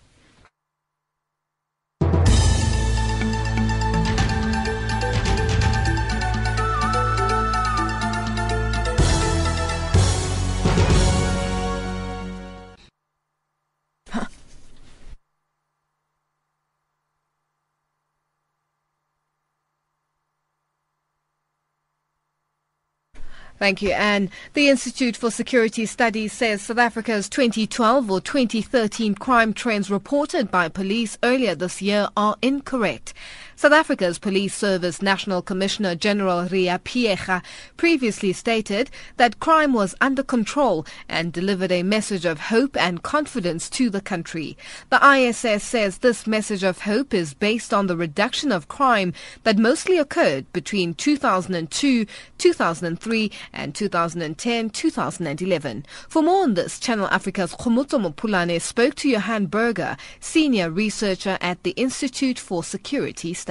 [23.58, 24.30] Thank you, Anne.
[24.52, 30.68] The Institute for Security Studies says South Africa's 2012 or 2013 crime trends reported by
[30.68, 33.14] police earlier this year are incorrect.
[33.58, 37.42] South Africa's Police Service National Commissioner General Ria Phiyega
[37.78, 43.70] previously stated that crime was under control and delivered a message of hope and confidence
[43.70, 44.58] to the country.
[44.90, 49.56] The ISS says this message of hope is based on the reduction of crime that
[49.56, 52.04] mostly occurred between 2002,
[52.36, 55.84] 2003 and 2010-2011.
[56.10, 61.62] For more on this, Channel Africa's Khomotso Mopulane spoke to Johan Burger, senior researcher at
[61.62, 63.45] the Institute for Security studies?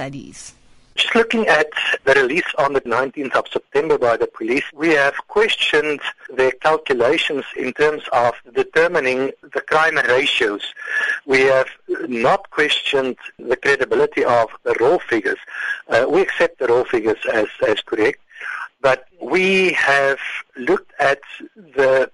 [0.96, 1.68] Just looking at
[2.04, 6.00] the release on the 19th of September by the police, we have questioned
[6.34, 10.62] their calculations in terms of determining the crime ratios.
[11.26, 11.68] We have
[12.08, 15.38] not questioned the credibility of the raw figures.
[15.88, 18.20] Uh, we accept the raw figures as, as correct,
[18.80, 20.18] but we have
[20.56, 21.20] looked at
[21.56, 22.10] the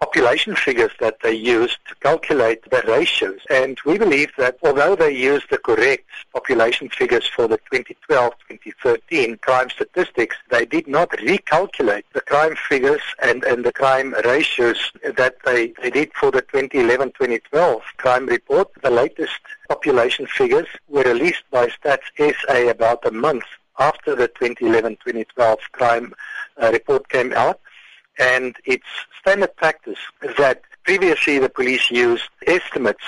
[0.00, 3.40] population figures that they used to calculate the ratios.
[3.50, 9.70] And we believe that although they used the correct population figures for the 2012-2013 crime
[9.70, 15.72] statistics, they did not recalculate the crime figures and, and the crime ratios that they,
[15.82, 18.70] they did for the 2011-2012 crime report.
[18.82, 23.44] The latest population figures were released by Stats SA about a month
[23.80, 26.14] after the 2011-2012 crime
[26.60, 27.60] uh, report came out
[28.18, 28.86] and it's
[29.20, 29.98] standard practice
[30.38, 33.04] that previously the police used estimates,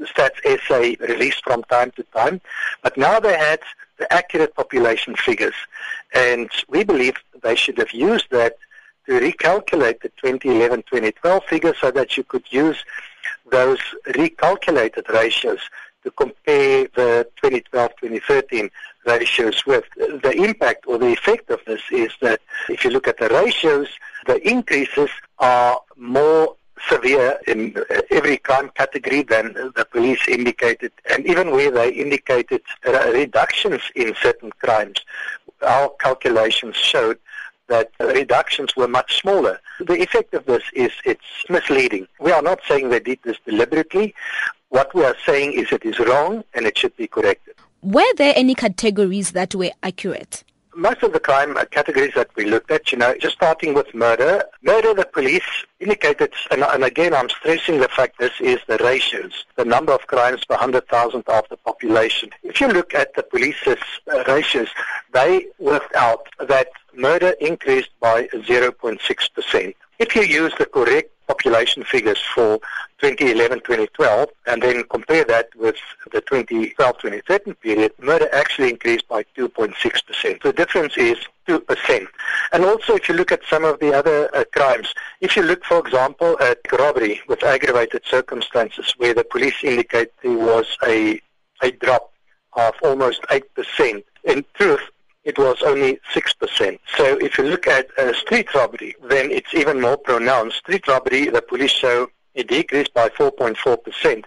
[0.00, 2.40] stats SA released from time to time,
[2.82, 3.60] but now they had
[3.98, 5.54] the accurate population figures,
[6.14, 8.56] and we believe they should have used that
[9.06, 12.84] to recalculate the 2011-2012 figures so that you could use
[13.50, 15.60] those recalculated ratios
[16.02, 18.70] to compare the 2012-2013
[19.06, 19.84] ratios with.
[19.96, 23.88] The impact or the effect of this is that if you look at the ratios,
[24.26, 26.56] the increases are more
[26.88, 32.62] severe in uh, every crime category than the police indicated, and even where they indicated
[32.86, 35.04] uh, reductions in certain crimes,
[35.62, 37.18] our calculations showed
[37.68, 39.60] that reductions were much smaller.
[39.78, 42.08] The effect of this is it's misleading.
[42.18, 44.14] We are not saying they did this deliberately.
[44.70, 47.54] What we are saying is it is wrong and it should be corrected.
[47.82, 50.44] Were there any categories that were accurate?
[50.74, 54.44] Most of the crime categories that we looked at, you know, just starting with murder,
[54.62, 59.44] murder, the police indicated, and, and again, I'm stressing the fact this is the ratios,
[59.56, 62.30] the number of crimes per 100,000 of the population.
[62.42, 63.78] If you look at the police's
[64.12, 64.68] uh, ratios,
[65.12, 69.74] they worked out that murder increased by 0.6%.
[70.00, 72.58] If you use the correct population figures for
[73.02, 75.76] 2011-2012 and then compare that with
[76.10, 80.42] the 2012-2013 period, murder actually increased by 2.6%.
[80.42, 82.06] The difference is 2%.
[82.54, 85.66] And also if you look at some of the other uh, crimes, if you look,
[85.66, 91.20] for example, at robbery with aggravated circumstances where the police indicate there was a,
[91.62, 92.10] a drop
[92.54, 94.80] of almost 8%, in truth,
[95.30, 96.78] it was only 6%.
[96.96, 100.56] So if you look at uh, street robbery, then it's even more pronounced.
[100.58, 104.24] Street robbery, the police show it decreased by 4.4%,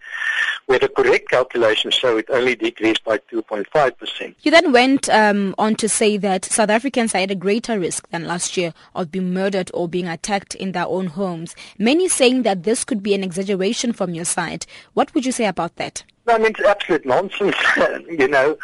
[0.65, 4.35] where the correct calculation show it only decreased by 2.5%.
[4.43, 8.09] You then went um, on to say that South Africans are at a greater risk
[8.09, 11.53] than last year of being murdered or being attacked in their own homes.
[11.77, 14.65] Many saying that this could be an exaggeration from your side.
[14.93, 16.03] What would you say about that?
[16.27, 17.57] I mean, it's absolute nonsense.
[18.09, 18.57] you know,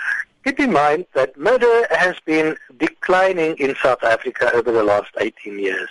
[0.46, 5.60] Keep in mind that murder has been declining in South Africa over the last 18
[5.60, 5.90] years,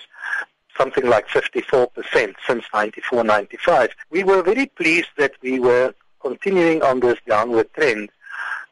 [0.76, 3.90] something like 54% since 94-95.
[4.10, 8.08] We were very pleased that we were continuing on this downward trend.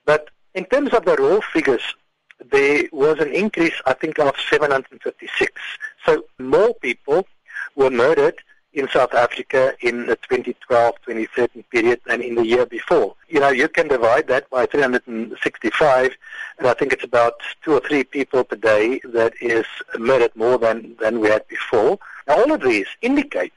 [0.07, 1.83] But in terms of the raw figures,
[2.51, 5.53] there was an increase, I think, of 756.
[6.05, 7.27] So more people
[7.75, 8.39] were murdered
[8.77, 13.17] in South Africa in the 2012-2013 period than in the year before.
[13.29, 16.17] You know, you can divide that by 365,
[16.59, 19.65] and I think it's about two or three people per day that is
[19.99, 21.99] murdered more than, than we had before.
[22.29, 23.55] Now, all of these indicate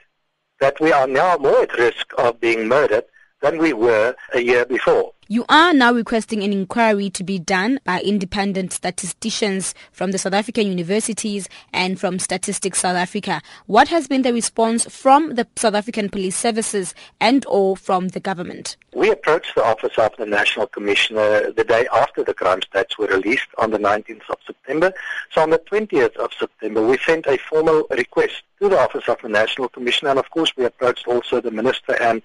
[0.60, 3.04] that we are now more at risk of being murdered
[3.42, 5.12] than we were a year before.
[5.32, 10.32] You are now requesting an inquiry to be done by independent statisticians from the South
[10.32, 13.40] African universities and from Statistics South Africa.
[13.66, 18.18] What has been the response from the South African Police Services and or from the
[18.18, 18.76] government?
[18.92, 23.06] We approached the Office of the National Commissioner the day after the crime stats were
[23.06, 24.92] released on the 19th of September.
[25.30, 29.18] So on the 20th of September, we sent a formal request to the Office of
[29.22, 32.20] the National Commissioner, and of course we approached also the Minister and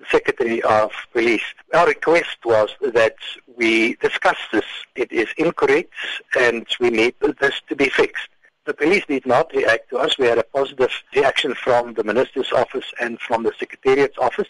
[0.00, 1.44] the Secretary of Police.
[1.74, 3.16] Our request was that
[3.56, 4.64] we discussed this.
[4.94, 5.92] It is incorrect
[6.38, 8.28] and we need this to be fixed.
[8.66, 10.18] The police did not react to us.
[10.18, 14.48] We had a positive reaction from the minister's office and from the secretariat's office.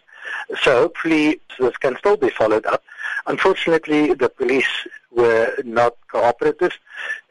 [0.62, 2.82] So hopefully this can still be followed up.
[3.26, 4.74] Unfortunately, the police
[5.10, 6.78] were not cooperative,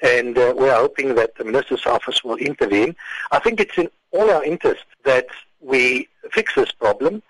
[0.02, 2.96] and uh, we're hoping that the minister's office will intervene.
[3.32, 5.28] I think it's in all our interest that
[5.62, 7.24] we fix this problem.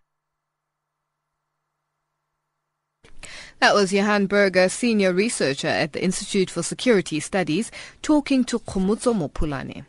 [3.66, 7.72] That was Johan Burger, senior researcher at the Institute for Security Studies,
[8.04, 9.86] talking to Khomotso Mopulane.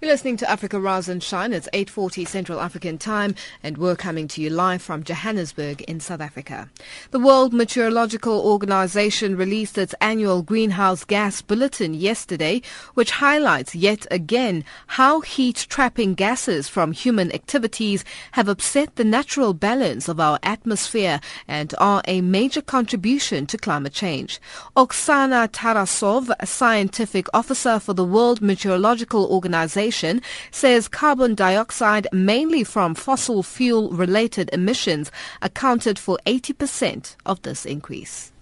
[0.00, 1.52] You're listening to Africa Rise and Shine.
[1.52, 6.20] It's 8.40 Central African Time and we're coming to you live from Johannesburg in South
[6.20, 6.68] Africa.
[7.12, 12.62] The World Meteorological Organization released its annual greenhouse gas bulletin yesterday,
[12.94, 20.08] which highlights yet again how heat-trapping gases from human activities have upset the natural balance
[20.08, 24.40] of our atmosphere and are a major contribution to climate change.
[24.76, 32.64] Oksana Tarasov, a scientific officer for the World Meteorological Organization, Organization says carbon dioxide, mainly
[32.64, 38.32] from fossil fuel related emissions, accounted for 80% of this increase.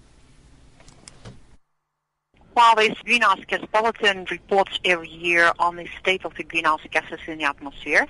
[2.77, 7.39] This greenhouse gas bulletin reports every year on the state of the greenhouse gases in
[7.39, 8.07] the atmosphere,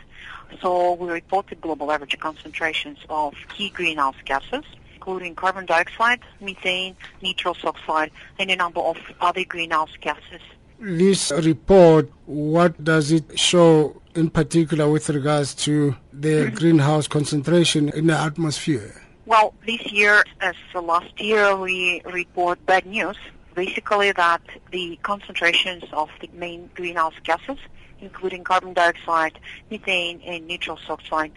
[0.61, 6.95] so we report the global average concentrations of key greenhouse gases, including carbon dioxide, methane,
[7.23, 10.43] nitrous oxide, and a number of other greenhouse gases
[10.81, 18.07] this report, what does it show in particular with regards to the greenhouse concentration in
[18.07, 19.03] the atmosphere?
[19.27, 23.17] Well, this year, as last year, we report bad news.
[23.55, 27.59] Basically, that the concentrations of the main greenhouse gases,
[28.01, 29.39] including carbon dioxide,
[29.71, 31.33] methane, and nitrous oxide,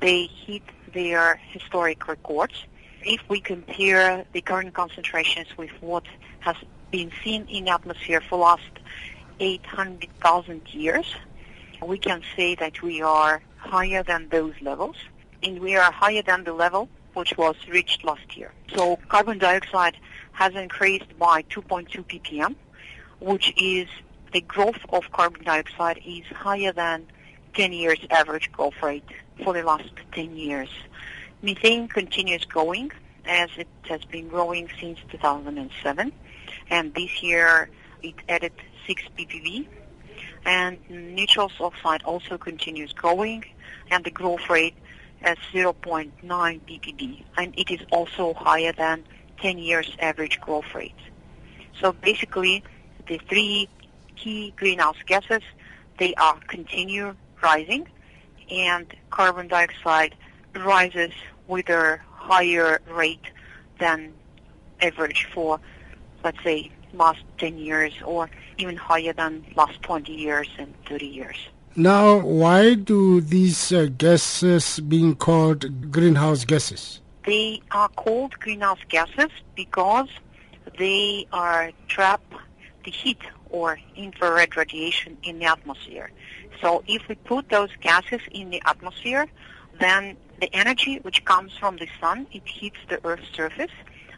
[0.00, 0.62] they hit
[0.92, 2.64] their historic records.
[3.02, 6.04] If we compare the current concentrations with what
[6.40, 6.56] has
[6.90, 8.70] been seen in atmosphere for last
[9.38, 11.14] 800,000 years,
[11.82, 14.96] we can say that we are higher than those levels,
[15.42, 18.52] and we are higher than the level which was reached last year.
[18.74, 19.96] So carbon dioxide
[20.32, 22.54] has increased by 2.2 ppm,
[23.20, 23.88] which is
[24.32, 27.06] the growth of carbon dioxide is higher than
[27.54, 29.04] 10 years average growth rate
[29.42, 30.68] for the last 10 years.
[31.42, 32.92] Methane continues growing
[33.24, 36.12] as it has been growing since 2007
[36.70, 37.68] and this year
[38.02, 38.52] it added
[38.86, 39.66] 6 ppb.
[40.46, 43.44] And nitrous oxide also continues growing,
[43.90, 44.74] and the growth rate
[45.26, 49.04] is 0.9 ppb, and it is also higher than
[49.42, 50.94] 10 years average growth rate.
[51.78, 52.62] So basically,
[53.06, 53.68] the three
[54.16, 55.42] key greenhouse gases,
[55.98, 57.86] they are continue rising,
[58.50, 60.14] and carbon dioxide
[60.54, 61.12] rises
[61.46, 63.24] with a higher rate
[63.78, 64.12] than
[64.80, 65.60] average for
[66.24, 71.36] let's say, last 10 years or even higher than last 20 years and 30 years.
[71.76, 77.00] Now, why do these uh, gases being called greenhouse gases?
[77.24, 80.08] They are called greenhouse gases because
[80.78, 82.22] they are trap
[82.84, 86.10] the heat or infrared radiation in the atmosphere.
[86.60, 89.26] So if we put those gases in the atmosphere,
[89.78, 93.70] then the energy which comes from the sun, it hits the Earth's surface,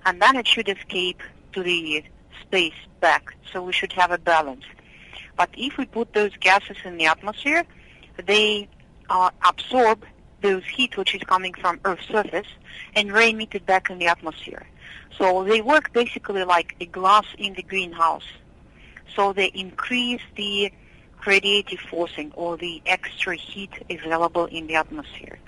[0.05, 1.21] and then it should escape
[1.53, 2.05] to the
[2.41, 3.35] space back.
[3.53, 4.65] So we should have a balance.
[5.37, 7.65] But if we put those gases in the atmosphere,
[8.25, 8.69] they
[9.09, 10.05] uh, absorb
[10.43, 12.47] those heat which is coming from Earth's surface
[12.95, 14.67] and re-emit it back in the atmosphere.
[15.17, 18.27] So they work basically like a glass in the greenhouse.
[19.15, 20.73] So they increase the
[21.25, 25.39] radiative forcing or the extra heat available in the atmosphere.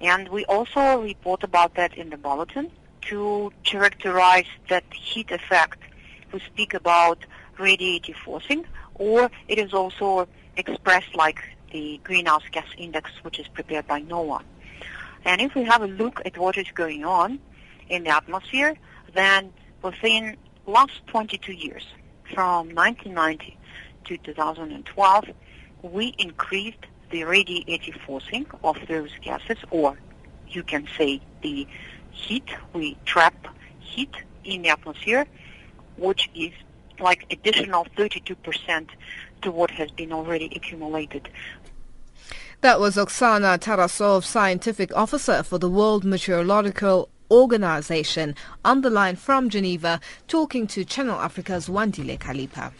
[0.00, 2.70] And we also report about that in the bulletin
[3.02, 5.78] to characterize that heat effect,
[6.32, 7.18] we speak about
[7.58, 11.40] radiative forcing, or it is also expressed like
[11.72, 14.42] the greenhouse gas index, which is prepared by NOAA.
[15.24, 17.40] And if we have a look at what is going on
[17.88, 18.76] in the atmosphere,
[19.14, 20.36] then within
[20.66, 21.86] last 22 years,
[22.34, 23.58] from 1990
[24.04, 25.24] to 2012,
[25.82, 26.78] we increased
[27.10, 29.98] the radiative forcing of those gases, or
[30.48, 31.66] you can say the
[32.10, 32.48] heat.
[32.72, 33.34] We trap
[33.78, 35.26] heat in the atmosphere,
[35.96, 36.52] which is
[36.98, 38.88] like additional 32%
[39.42, 41.28] to what has been already accumulated.
[42.60, 48.34] That was Oksana Tarasov, scientific officer for the World Meteorological Organization,
[48.64, 52.72] on the line from Geneva, talking to Channel Africa's Wandile Kalipa.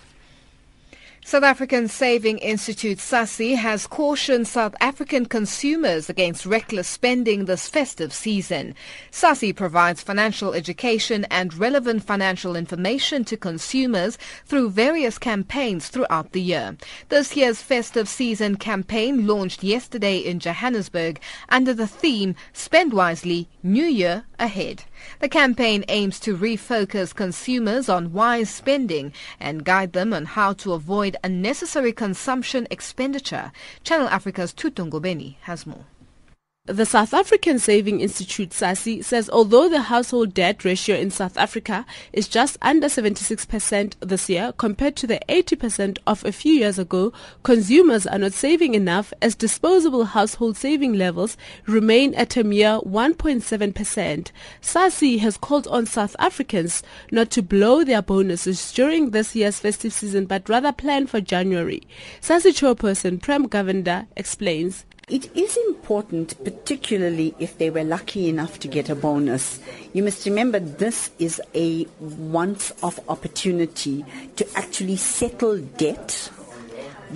[1.31, 8.13] South African Saving Institute SASI has cautioned South African consumers against reckless spending this festive
[8.13, 8.75] season.
[9.13, 16.43] SASI provides financial education and relevant financial information to consumers through various campaigns throughout the
[16.43, 16.77] year.
[17.11, 23.85] This year's festive season campaign launched yesterday in Johannesburg under the theme Spend Wisely, New
[23.85, 24.83] Year Ahead.
[25.21, 30.73] The campaign aims to refocus consumers on wise spending and guide them on how to
[30.73, 33.53] avoid unnecessary consumption expenditure.
[33.85, 35.85] Channel Africa's Thuto Ngobeni has more.
[36.67, 41.87] The South African Saving Institute SASI says although the household debt ratio in South Africa
[42.13, 47.15] is just under 76% this year compared to the 80% of a few years ago,
[47.43, 54.31] consumers are not saving enough as disposable household saving levels remain at a mere 1.7%.
[54.61, 59.95] SASI has called on South Africans not to blow their bonuses during this year's festive
[59.95, 61.83] season but rather plan for January.
[62.21, 64.85] SASI chairperson Prem Govender explains.
[65.11, 69.59] It is important, particularly if they were lucky enough to get a bonus.
[69.93, 74.05] You must remember this is a once-off opportunity
[74.37, 76.31] to actually settle debt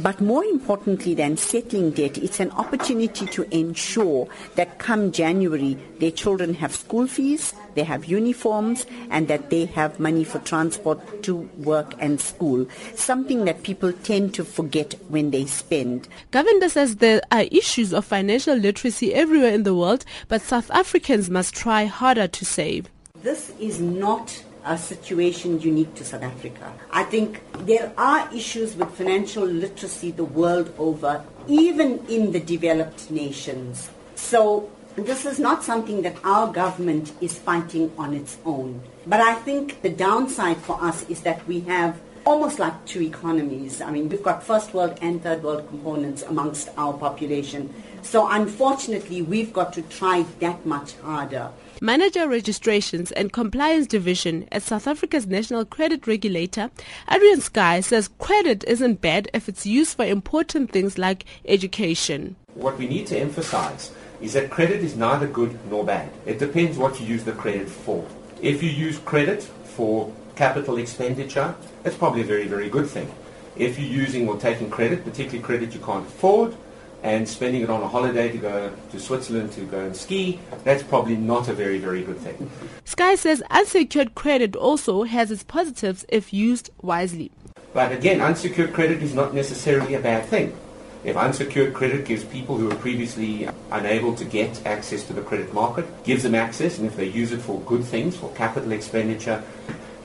[0.03, 6.11] but more importantly than settling debt, it's an opportunity to ensure that come January, their
[6.11, 11.49] children have school fees, they have uniforms, and that they have money for transport to
[11.59, 12.66] work and school.
[12.95, 16.09] Something that people tend to forget when they spend.
[16.32, 21.30] Govender says there are issues of financial literacy everywhere in the world, but South Africans
[21.30, 22.88] must try harder to save.
[23.22, 26.73] This is not a situation unique to South Africa.
[26.91, 33.11] I think there are issues with financial literacy the world over, even in the developed
[33.11, 33.91] nations.
[34.15, 38.81] So this is not something that our government is fighting on its own.
[39.07, 43.83] But I think the downside for us is that we have almost like two economies.
[43.83, 47.73] I mean, we've got first world and third world components amongst our population.
[48.03, 51.51] So unfortunately, we've got to try that much harder.
[51.81, 56.70] Manager Registrations and Compliance Division at South Africa's National Credit Regulator,
[57.11, 62.37] Adrian Sky says credit isn't bad if it's used for important things like education.
[62.55, 66.11] What we need to emphasize is that credit is neither good nor bad.
[66.27, 68.07] It depends what you use the credit for.
[68.41, 73.12] If you use credit for capital expenditure, that's probably a very, very good thing.
[73.57, 76.57] If you're using or taking credit, particularly credit you can't afford,
[77.05, 80.83] and spending it on a holiday to go to Switzerland to go and ski, that's
[80.83, 82.51] probably not a very, very good thing.
[82.87, 87.31] Sky says unsecured credit also has its positives if used wisely.
[87.75, 90.57] But again, unsecured credit is not necessarily a bad thing.
[91.05, 95.53] If unsecured credit gives people who were previously unable to get access to the credit
[95.53, 99.45] market, gives them access, and if they use it for good things, for capital expenditure,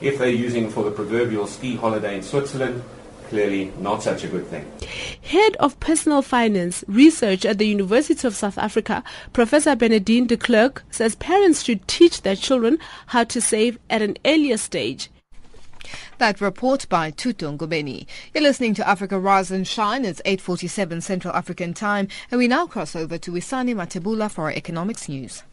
[0.02, 2.82] if they're using it for the proverbial ski holiday in Switzerland,
[3.30, 4.70] clearly not such a good thing.
[5.22, 9.02] Head of Personal Finance Research at the University of South Africa,
[9.32, 14.16] Professor Bernardine de Klerk, says parents should teach their children how to save at an
[14.26, 15.08] earlier stage.
[16.18, 18.06] That report by Thuto Ngobeni.
[18.34, 20.04] You're listening to Africa Rise and Shine.
[20.04, 22.08] It's 8.47 Central African Time.
[22.30, 25.44] And we now cross over to Wisani Matebula for our economics news.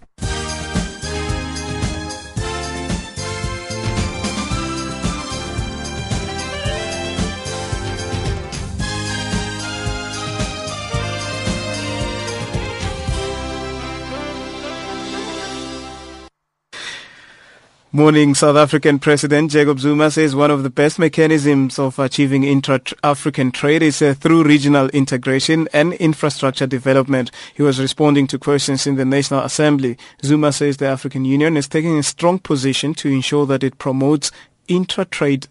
[17.94, 18.36] Morning.
[18.36, 23.82] South African President Jacob Zuma says one of the best mechanisms of achieving intra-African trade
[23.82, 27.32] is uh, through regional integration and infrastructure development.
[27.56, 29.98] He was responding to questions in the National Assembly.
[30.22, 34.34] Zuma says the African Union is taking a strong position to ensure that it promotes
[34.68, 35.48] intra-trade,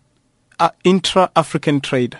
[0.61, 2.19] uh, intra-African trade.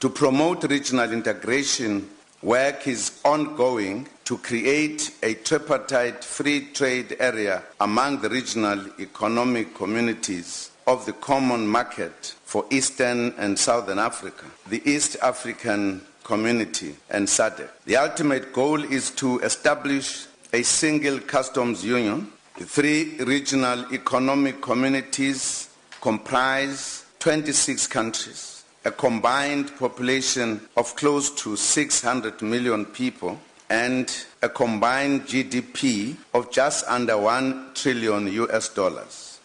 [0.00, 2.08] To promote regional integration,
[2.42, 10.70] work is ongoing to create a tripartite free trade area among the regional economic communities
[10.86, 17.68] of the common market for Eastern and Southern Africa, the East African community and SADC.
[17.84, 22.30] The ultimate goal is to establish a single customs union.
[22.58, 25.68] The three regional economic communities
[26.00, 33.38] comprise 26 countries, a combined population of close to 600 million people,
[33.72, 39.40] and a combined GDP of just under 1 trillion US dollars.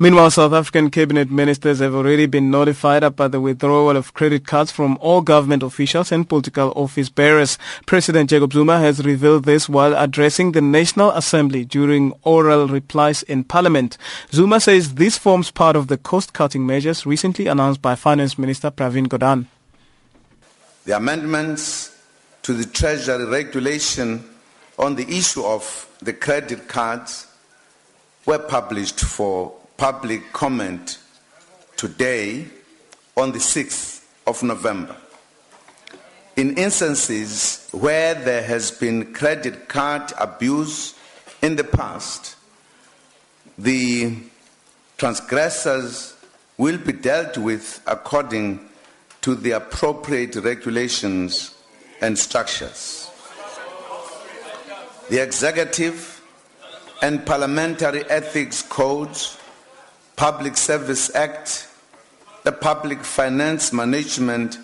[0.00, 4.72] Meanwhile, South African cabinet ministers have already been notified about the withdrawal of credit cards
[4.72, 7.56] from all government officials and political office bearers.
[7.86, 13.44] President Jacob Zuma has revealed this while addressing the National Assembly during oral replies in
[13.44, 13.96] Parliament.
[14.32, 19.06] Zuma says this forms part of the cost-cutting measures recently announced by Finance Minister Pravin
[19.06, 19.46] Gordhan.
[20.86, 21.98] The amendments
[22.42, 24.24] to the Treasury regulation
[24.78, 27.26] on the issue of the credit cards
[28.24, 31.00] were published for public comment
[31.76, 32.46] today
[33.16, 34.94] on the 6th of November.
[36.36, 40.94] In instances where there has been credit card abuse
[41.42, 42.36] in the past,
[43.58, 44.18] the
[44.98, 46.14] transgressors
[46.56, 48.60] will be dealt with according
[49.26, 51.52] to the appropriate regulations
[52.00, 53.10] and structures.
[55.08, 56.22] The executive
[57.02, 59.36] and parliamentary ethics codes
[60.14, 61.68] Public Service Act,
[62.44, 64.58] the Public Finance Management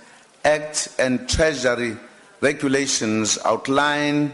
[0.45, 1.97] Act, and Treasury
[2.41, 4.33] regulations outline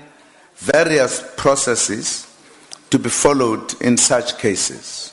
[0.57, 2.27] various processes
[2.91, 5.08] to be followed in such cases.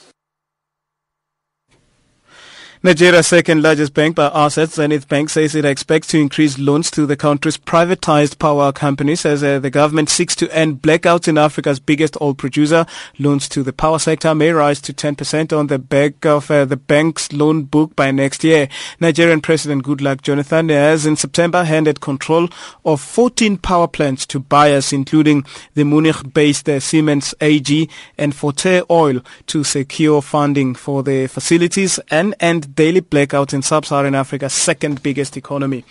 [2.85, 7.07] Nigeria's second largest bank by assets, Zenith Bank, says it expects to increase loans to
[7.07, 11.79] the country's privatized power companies as uh, the government seeks to end blackouts in Africa's
[11.79, 12.85] biggest oil producer.
[13.17, 16.77] Loans to the power sector may rise to 10% on the back of uh, the
[16.77, 18.69] bank's loan book by next year.
[18.99, 22.49] Nigerian President Goodluck Jonathan has in September handed control
[22.85, 29.21] of 14 power plants to buyers, including the Munich-based uh, Siemens AG and Forte Oil
[29.47, 35.37] to secure funding for the facilities and end daily blackout in sub-Saharan Africa's second biggest
[35.37, 35.85] economy.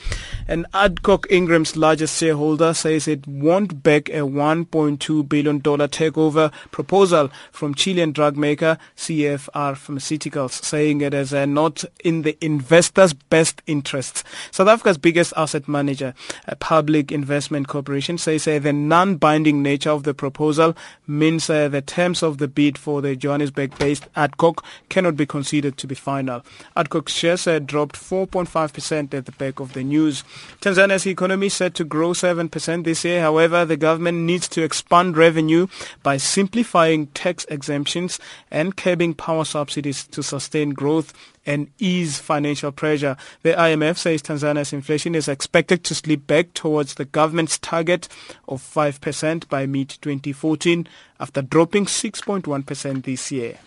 [0.47, 7.75] And Adcock Ingram's largest shareholder says it won't back a $1.2 billion takeover proposal from
[7.75, 14.25] Chilean drug maker CFR Pharmaceuticals, saying it is uh, not in the investors' best interests.
[14.51, 16.15] South Africa's biggest asset manager,
[16.47, 20.77] a Public Investment Corporation, says uh, the non-binding nature of the proposal
[21.07, 25.87] means uh, the terms of the bid for the Johannesburg-based Adcock cannot be considered to
[25.87, 26.43] be final.
[27.07, 30.25] Shares had dropped 4.5% at the back of the news.
[30.61, 33.21] Tanzania's economy set to grow 7% this year.
[33.21, 35.69] However, the government needs to expand revenue
[36.03, 38.19] by simplifying tax exemptions
[38.51, 41.13] and curbing power subsidies to sustain growth
[41.47, 43.17] and ease financial pressure.
[43.43, 48.09] The IMF says Tanzania's inflation is expected to slip back towards the government's target
[48.49, 50.87] of 5% by mid-2014
[51.21, 53.59] after dropping 6.1% this year.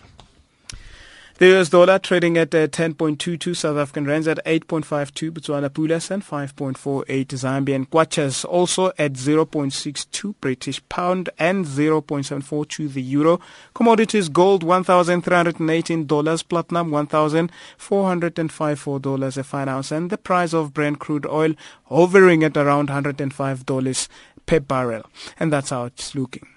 [1.38, 6.24] The US dollar trading at uh, 10.22 South African rands at 8.52 Botswana Pulas and
[6.24, 8.44] 5.48 Zambian Kwachas.
[8.44, 13.38] Also at 0.62 British pound and 0.742 the euro.
[13.72, 21.54] Commodities gold $1,318, platinum $1,454 a fine ounce and the price of Brent crude oil
[21.84, 24.08] hovering at around $105
[24.44, 25.04] per barrel.
[25.38, 26.48] And that's how it's looking.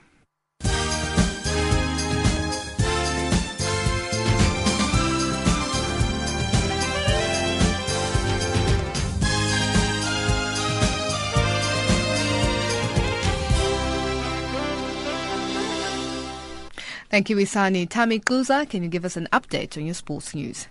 [17.12, 17.90] Thank you, Isani.
[17.90, 20.68] Tammy Kuza, can you give us an update on your sports news?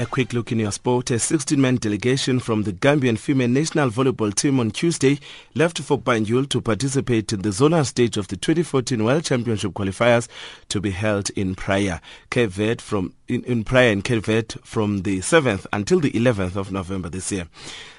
[0.00, 1.10] A quick look in your sport.
[1.10, 5.20] A 16-man delegation from the Gambian female national volleyball team on Tuesday
[5.54, 10.26] left for Banjul to participate in the zonal stage of the 2014 World Championship qualifiers
[10.70, 12.82] to be held in Praia, Cape Verde
[13.28, 17.46] in, in Praia in Cape Verde the 7th until the 11th of November this year.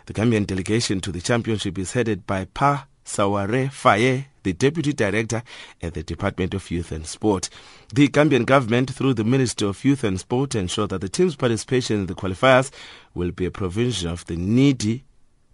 [0.08, 5.44] The Gambian delegation to the championship is headed by Pa Saware Faye, the Deputy Director
[5.82, 7.50] at the Department of Youth and Sport.
[7.94, 11.98] The Gambian government, through the Minister of Youth and Sport, ensure that the team's participation
[12.02, 12.72] in the qualifiers
[13.14, 15.04] will be a provision of the needy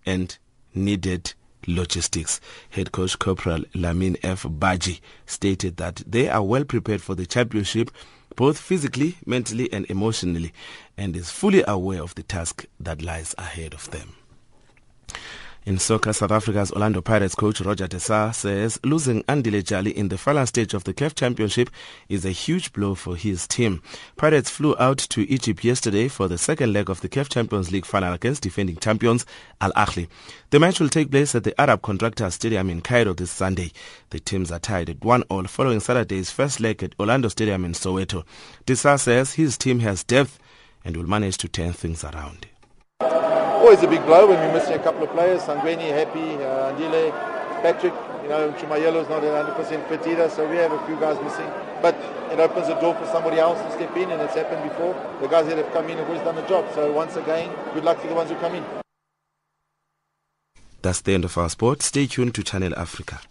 [0.06, 0.38] and
[0.74, 1.34] needed
[1.66, 2.40] logistics.
[2.70, 4.46] Head coach Corporal Lamin F.
[4.50, 7.92] Baji stated that they are well prepared for the championship
[8.38, 10.54] both physically, mentally and emotionally
[10.96, 14.14] and is fully aware of the task that lies ahead of them.
[15.68, 20.08] In soccer, South Africa's Orlando Pirates coach Roger De Sá says losing Andile Jali in
[20.08, 21.70] the final stage of the CAF Championship
[22.08, 23.82] is a huge blow for his team.
[24.16, 27.86] Pirates flew out to Egypt yesterday for the second leg of the CAF Champions League
[27.86, 29.26] final against defending champions
[29.60, 30.08] Al Ahly.
[30.52, 33.74] The match will take place at the Arab Contractor Stadium in Cairo this Sunday.
[34.12, 38.24] The teams are tied at 1-all following Saturday's first leg at Orlando Stadium in Soweto.
[38.66, 40.40] De Sá says his team has depth
[40.86, 42.48] and will manage to turn things around.
[43.58, 45.42] Always a big blow when we're missing a couple of players.
[45.42, 47.12] Sangweni, Happy, uh, Andile,
[47.62, 47.94] Patrick.
[48.24, 51.50] You know, Chumayolo's not at 100% fit either, so we have a few guys missing.
[51.82, 51.96] But
[52.32, 54.94] it opens the door for somebody else to step in, and it's happened before.
[55.22, 56.66] The guys that have come in have always done the job.
[56.74, 58.66] So once again, good luck to the ones who come in.
[60.82, 61.82] That's the end of our sport.
[61.82, 63.22] Stay tuned to Channel Africa.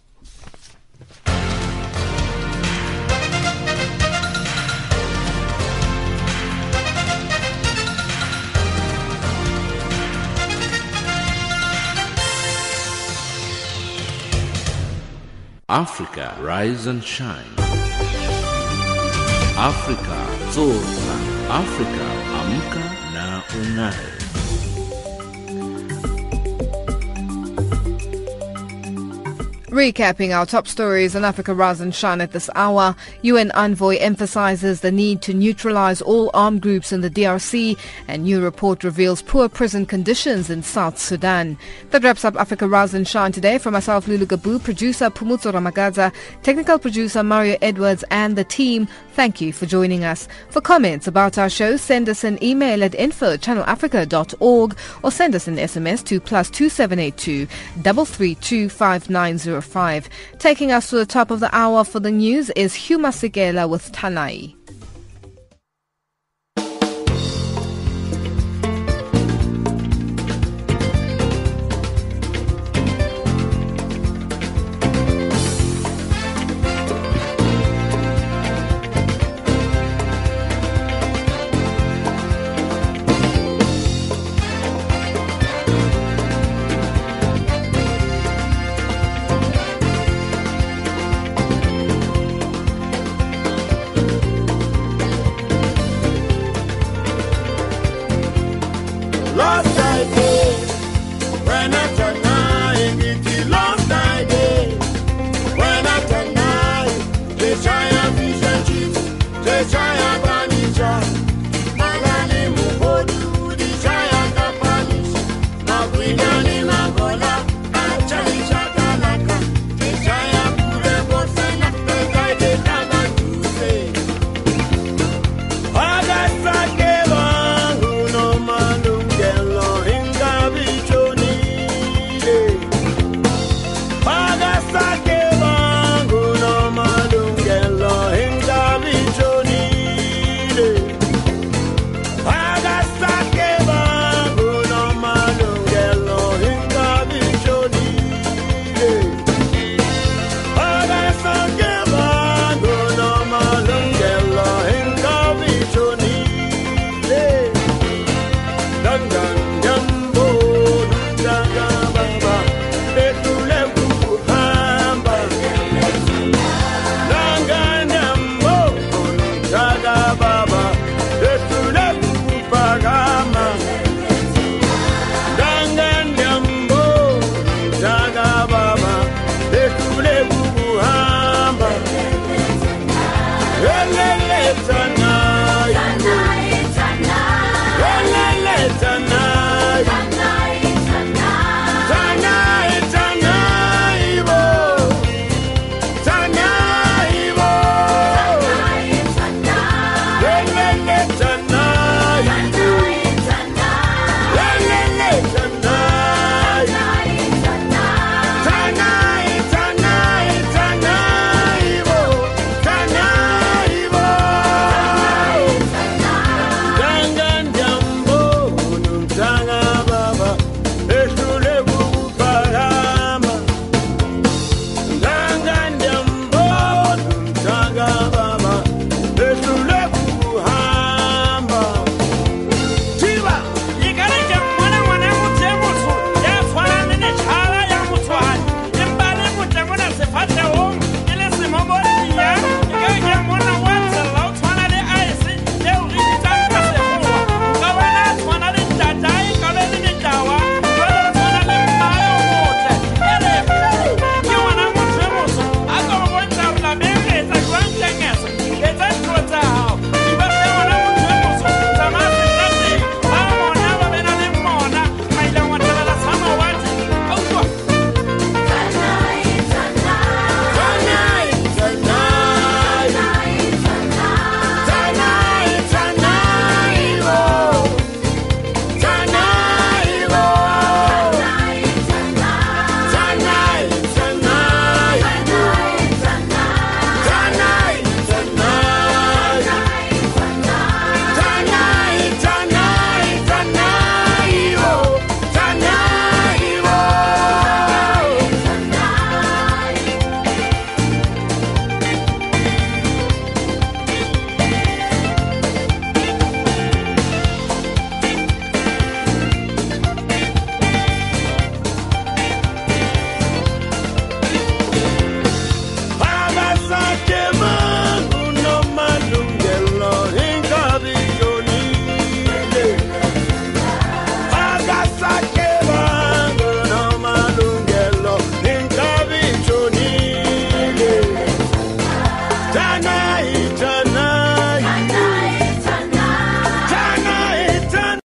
[15.77, 17.53] Africa, rise and shine.
[19.69, 20.19] Afrika
[20.51, 21.15] zorka.
[21.61, 22.07] Afrika
[22.39, 24.26] amka na ung'are.
[29.67, 34.79] Recapping our top stories on Africa Rise and Shine at this hour, UN envoy emphasizes
[34.79, 39.49] the need to neutralize all armed groups in the DRC and new report reveals poor
[39.49, 41.57] prison conditions in South Sudan.
[41.89, 43.57] That wraps up Africa Rise and Shine today.
[43.57, 46.13] For myself, Lulu Gabu, producer Pumutso Ramagaza,
[46.43, 50.29] technical producer Mario Edwards and the team, thank you for joining us.
[50.49, 55.57] For comments about our show, send us an email at info.channelafrica.org or send us an
[55.57, 57.47] SMS to plus 2782
[57.83, 58.69] 332
[59.61, 60.09] 5905.
[60.39, 63.91] Taking us to the top of the hour for the news is Huma Sigela with
[63.91, 64.55] Tanai.